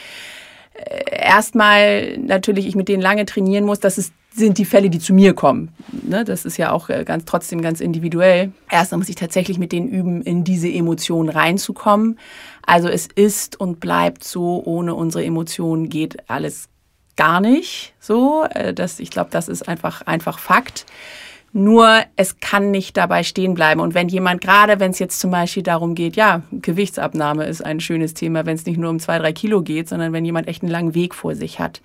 [0.74, 5.00] äh, erstmal natürlich ich mit denen lange trainieren muss, das ist, sind die Fälle, die
[5.00, 5.72] zu mir kommen.
[6.08, 8.52] Ne, das ist ja auch äh, ganz, trotzdem ganz individuell.
[8.70, 12.18] Erstmal muss ich tatsächlich mit denen üben, in diese Emotionen reinzukommen.
[12.64, 16.68] Also es ist und bleibt so, ohne unsere Emotionen geht alles
[17.16, 18.44] gar nicht so.
[18.48, 20.86] Äh, Das, ich glaube, das ist einfach, einfach Fakt.
[21.54, 23.80] Nur es kann nicht dabei stehen bleiben.
[23.80, 27.80] Und wenn jemand, gerade wenn es jetzt zum Beispiel darum geht, ja, Gewichtsabnahme ist ein
[27.80, 30.62] schönes Thema, wenn es nicht nur um zwei, drei Kilo geht, sondern wenn jemand echt
[30.62, 31.82] einen langen Weg vor sich hat,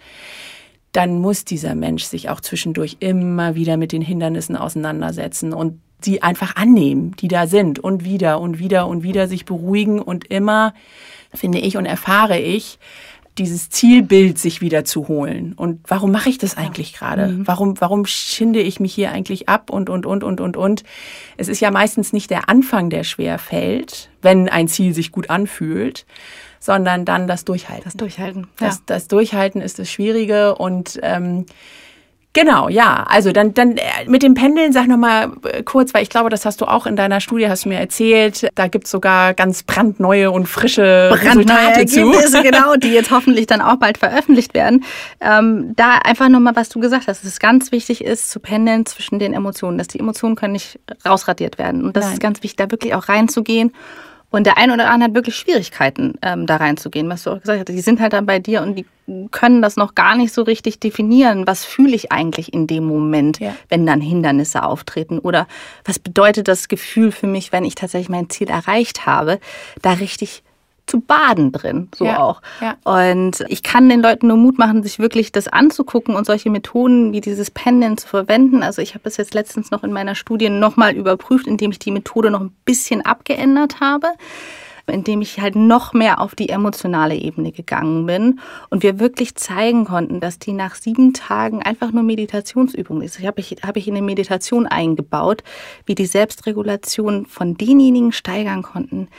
[0.93, 6.21] dann muss dieser Mensch sich auch zwischendurch immer wieder mit den Hindernissen auseinandersetzen und sie
[6.21, 10.73] einfach annehmen, die da sind und wieder und wieder und wieder sich beruhigen und immer,
[11.33, 12.79] finde ich und erfahre ich,
[13.37, 15.53] dieses Zielbild sich wieder zu holen.
[15.53, 17.35] Und warum mache ich das eigentlich gerade?
[17.45, 20.83] Warum, warum schinde ich mich hier eigentlich ab und, und, und, und, und, und?
[21.37, 25.29] Es ist ja meistens nicht der Anfang, der schwer fällt, wenn ein Ziel sich gut
[25.29, 26.05] anfühlt,
[26.59, 27.83] sondern dann das Durchhalten.
[27.83, 28.47] Das Durchhalten.
[28.57, 31.45] Das, das Durchhalten ist das Schwierige und ähm,
[32.33, 33.05] genau, ja.
[33.07, 36.29] Also dann, dann äh, mit dem Pendeln sag noch mal äh, kurz, weil ich glaube,
[36.29, 38.47] das hast du auch in deiner Studie, hast du mir erzählt.
[38.55, 41.99] Da gibt's sogar ganz brandneue und frische Resultate zu.
[41.99, 44.83] Ergebnisse, genau, die jetzt hoffentlich dann auch bald veröffentlicht werden.
[45.19, 48.85] Ähm, da einfach nochmal, was du gesagt hast, dass es ganz wichtig ist, zu pendeln
[48.85, 51.83] zwischen den Emotionen, dass die Emotionen können nicht rausradiert werden.
[51.83, 52.13] Und das Nein.
[52.13, 53.73] ist ganz wichtig, da wirklich auch reinzugehen.
[54.29, 57.59] Und der ein oder andere hat wirklich Schwierigkeiten, ähm, da reinzugehen, was du auch gesagt
[57.69, 57.75] hast.
[57.75, 58.85] Die sind halt dann bei dir und die
[59.31, 61.47] können das noch gar nicht so richtig definieren.
[61.47, 63.55] Was fühle ich eigentlich in dem Moment, Ja.
[63.69, 65.19] wenn dann Hindernisse auftreten?
[65.19, 65.47] Oder
[65.85, 69.39] was bedeutet das Gefühl für mich, wenn ich tatsächlich mein Ziel erreicht habe,
[69.81, 70.43] da richtig
[70.87, 72.41] zu baden drin, so Ja, auch.
[72.61, 72.75] ja.
[72.83, 77.11] Und ich kann den Leuten nur Mut machen, sich wirklich das anzugucken und solche Methoden
[77.11, 78.63] wie dieses Pendeln zu verwenden.
[78.63, 81.91] Also ich habe das jetzt letztens noch in meiner Studie nochmal überprüft, indem ich die
[81.91, 84.07] Methode noch ein bisschen abgeändert habe
[84.93, 89.85] indem ich halt noch mehr auf die emotionale Ebene gegangen bin und wir wirklich zeigen
[89.85, 93.19] konnten, dass die nach sieben Tagen einfach nur Meditationsübung ist.
[93.19, 95.43] Ich habe ich, habe ich in eine Meditation eingebaut,
[95.85, 99.09] wie die Selbstregulation von denjenigen steigern konnten,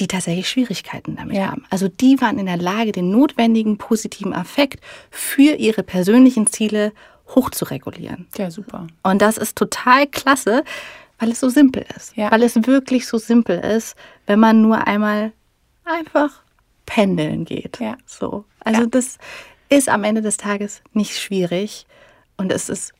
[0.00, 1.50] die tatsächlich Schwierigkeiten damit Ja.
[1.52, 1.64] haben.
[1.70, 6.92] Also die waren in der Lage, den notwendigen positiven Affekt für ihre persönlichen Ziele
[7.34, 8.26] hochzuregulieren.
[8.36, 8.86] Ja, super.
[9.02, 10.64] Und das ist total klasse,
[11.18, 12.16] weil es so simpel ist.
[12.16, 12.30] Ja.
[12.32, 13.94] Weil es wirklich so simpel ist,
[14.26, 15.32] wenn man nur einmal
[15.84, 16.42] einfach
[16.86, 17.78] pendeln geht.
[17.80, 17.96] Ja.
[18.06, 18.44] So.
[18.60, 18.86] Also Ja.
[18.88, 19.18] das
[19.68, 21.86] ist am Ende des Tages nicht schwierig
[22.36, 22.92] und es ist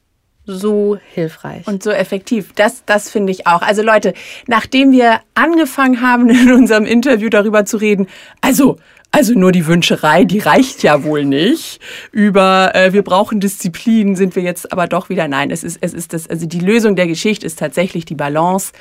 [0.50, 1.66] so hilfreich.
[1.66, 2.52] Und so effektiv.
[2.54, 3.62] Das, das finde ich auch.
[3.62, 4.14] Also Leute,
[4.46, 8.08] nachdem wir angefangen haben, in unserem Interview darüber zu reden,
[8.40, 8.78] also,
[9.12, 11.80] also nur die Wünscherei, die reicht ja wohl nicht.
[12.12, 15.26] Über äh, wir brauchen Disziplin sind wir jetzt aber doch wieder.
[15.26, 18.72] Nein, es ist, es ist das, also die Lösung der Geschichte ist tatsächlich die Balance.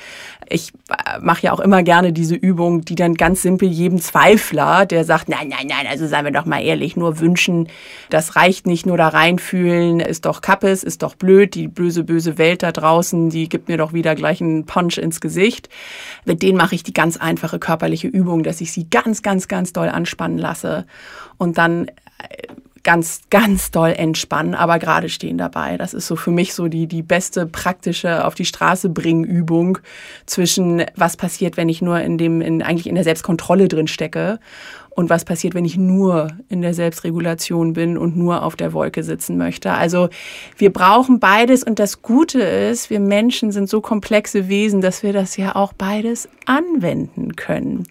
[0.48, 4.86] Ich äh, mache ja auch immer gerne diese Übung, die dann ganz simpel jedem Zweifler,
[4.86, 7.68] der sagt, nein, nein, nein, also seien wir doch mal ehrlich, nur wünschen,
[8.12, 12.38] das reicht nicht, nur da reinfühlen, ist doch Kappes, ist doch blöd, die böse, böse
[12.38, 15.70] Welt da draußen, die gibt mir doch wieder gleich einen Punch ins Gesicht.
[16.26, 19.74] Mit denen mache ich die ganz einfache körperliche Übung, dass ich sie ganz, ganz, ganz
[19.74, 19.90] doll
[20.20, 20.86] anspannen lasse
[21.38, 21.94] und dann äh,
[22.82, 25.78] ganz, ganz doll entspannen, aber gerade stehen dabei.
[25.78, 29.80] Das ist so für mich so die, die beste praktische auf die Straße bringen Übung
[30.26, 34.40] zwischen was passiert, wenn ich nur in dem, in, eigentlich in der Selbstkontrolle drin stecke
[34.92, 39.04] und was passiert, wenn ich nur in der Selbstregulation bin und nur auf der Wolke
[39.04, 39.74] sitzen möchte.
[39.74, 40.10] Also
[40.58, 45.12] wir brauchen beides und das Gute ist, wir Menschen sind so komplexe Wesen, dass wir
[45.12, 47.88] das ja auch beides anwenden können.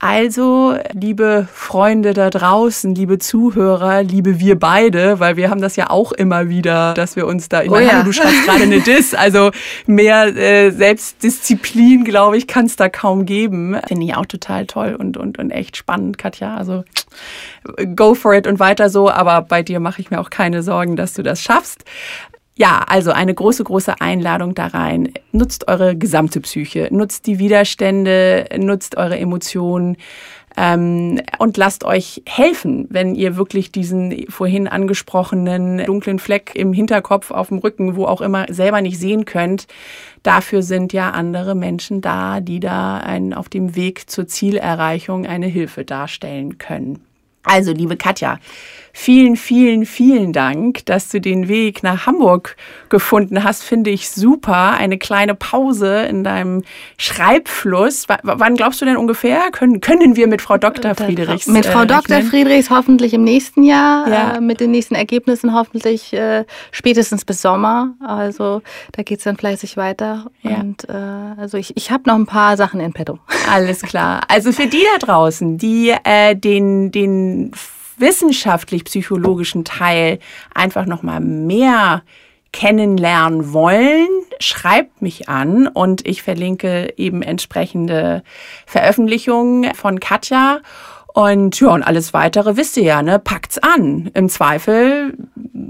[0.00, 5.90] Also, liebe Freunde da draußen, liebe Zuhörer, liebe wir beide, weil wir haben das ja
[5.90, 8.02] auch immer wieder, dass wir uns da, ich oh meine, ja.
[8.04, 9.50] du schreibst gerade eine Diss, also
[9.86, 13.76] mehr äh, Selbstdisziplin, glaube ich, kann es da kaum geben.
[13.88, 16.56] Finde ich auch total toll und, und, und echt spannend, Katja.
[16.56, 16.84] Also,
[17.96, 20.94] go for it und weiter so, aber bei dir mache ich mir auch keine Sorgen,
[20.94, 21.84] dass du das schaffst.
[22.58, 25.12] Ja, also eine große, große Einladung da rein.
[25.30, 29.96] Nutzt eure gesamte Psyche, nutzt die Widerstände, nutzt eure Emotionen
[30.56, 37.30] ähm, und lasst euch helfen, wenn ihr wirklich diesen vorhin angesprochenen dunklen Fleck im Hinterkopf,
[37.30, 39.68] auf dem Rücken, wo auch immer, selber nicht sehen könnt.
[40.24, 45.46] Dafür sind ja andere Menschen da, die da einen auf dem Weg zur Zielerreichung eine
[45.46, 47.04] Hilfe darstellen können.
[47.44, 48.40] Also, liebe Katja,
[48.98, 52.56] vielen, vielen, vielen Dank, dass du den Weg nach Hamburg
[52.88, 53.62] gefunden hast.
[53.62, 54.72] Finde ich super.
[54.72, 56.64] Eine kleine Pause in deinem
[56.98, 58.08] Schreibfluss.
[58.08, 59.52] W wann glaubst du denn ungefähr?
[59.52, 60.96] Können, können wir mit Frau Dr.
[60.96, 61.46] Friedrichs?
[61.46, 62.22] Mit Frau äh, Dr.
[62.22, 64.08] Friedrichs hoffentlich im nächsten Jahr.
[64.08, 64.34] Ja.
[64.34, 67.94] Äh, mit den nächsten Ergebnissen hoffentlich äh, spätestens bis Sommer.
[68.00, 70.26] Also da geht es dann fleißig weiter.
[70.42, 70.56] Ja.
[70.56, 73.20] Und äh, also ich, ich habe noch ein paar Sachen in petto.
[73.48, 74.22] Alles klar.
[74.26, 77.52] Also für die da draußen, die äh, den, den
[77.98, 80.18] wissenschaftlich-psychologischen Teil
[80.54, 82.02] einfach noch mal mehr
[82.52, 84.08] kennenlernen wollen,
[84.40, 88.22] schreibt mich an und ich verlinke eben entsprechende
[88.66, 90.60] Veröffentlichungen von Katja.
[91.14, 93.18] Und ja, und alles weitere wisst ihr ja, ne?
[93.18, 94.10] Packt's an.
[94.14, 95.16] Im Zweifel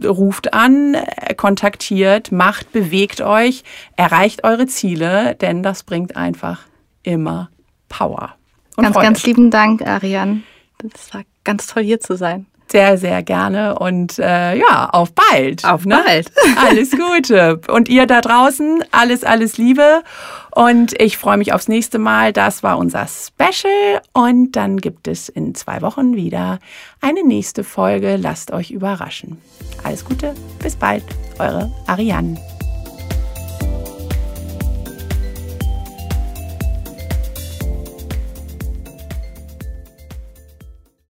[0.05, 0.97] ruft an,
[1.37, 3.65] kontaktiert, macht, bewegt euch,
[3.97, 6.61] erreicht eure Ziele, denn das bringt einfach
[7.03, 7.51] immer
[7.89, 8.35] Power.
[8.77, 9.07] Und ganz, Freude.
[9.07, 10.43] ganz lieben Dank, Ariane.
[10.79, 12.45] Das war ganz toll hier zu sein.
[12.71, 15.65] Sehr, sehr gerne und äh, ja, auf bald.
[15.65, 16.03] Auf ne?
[16.05, 16.31] bald.
[16.57, 17.63] Alles Gute.
[17.69, 20.03] Und ihr da draußen, alles, alles Liebe.
[20.51, 22.35] Und ich freue mich aufs nächste Mal.
[22.35, 24.03] Das war unser Special.
[24.13, 26.59] Und dann gibt es in zwei Wochen wieder
[27.01, 28.17] eine nächste Folge.
[28.17, 29.39] Lasst euch überraschen.
[29.83, 31.05] Alles Gute, bis bald.
[31.39, 32.37] Eure Ariane.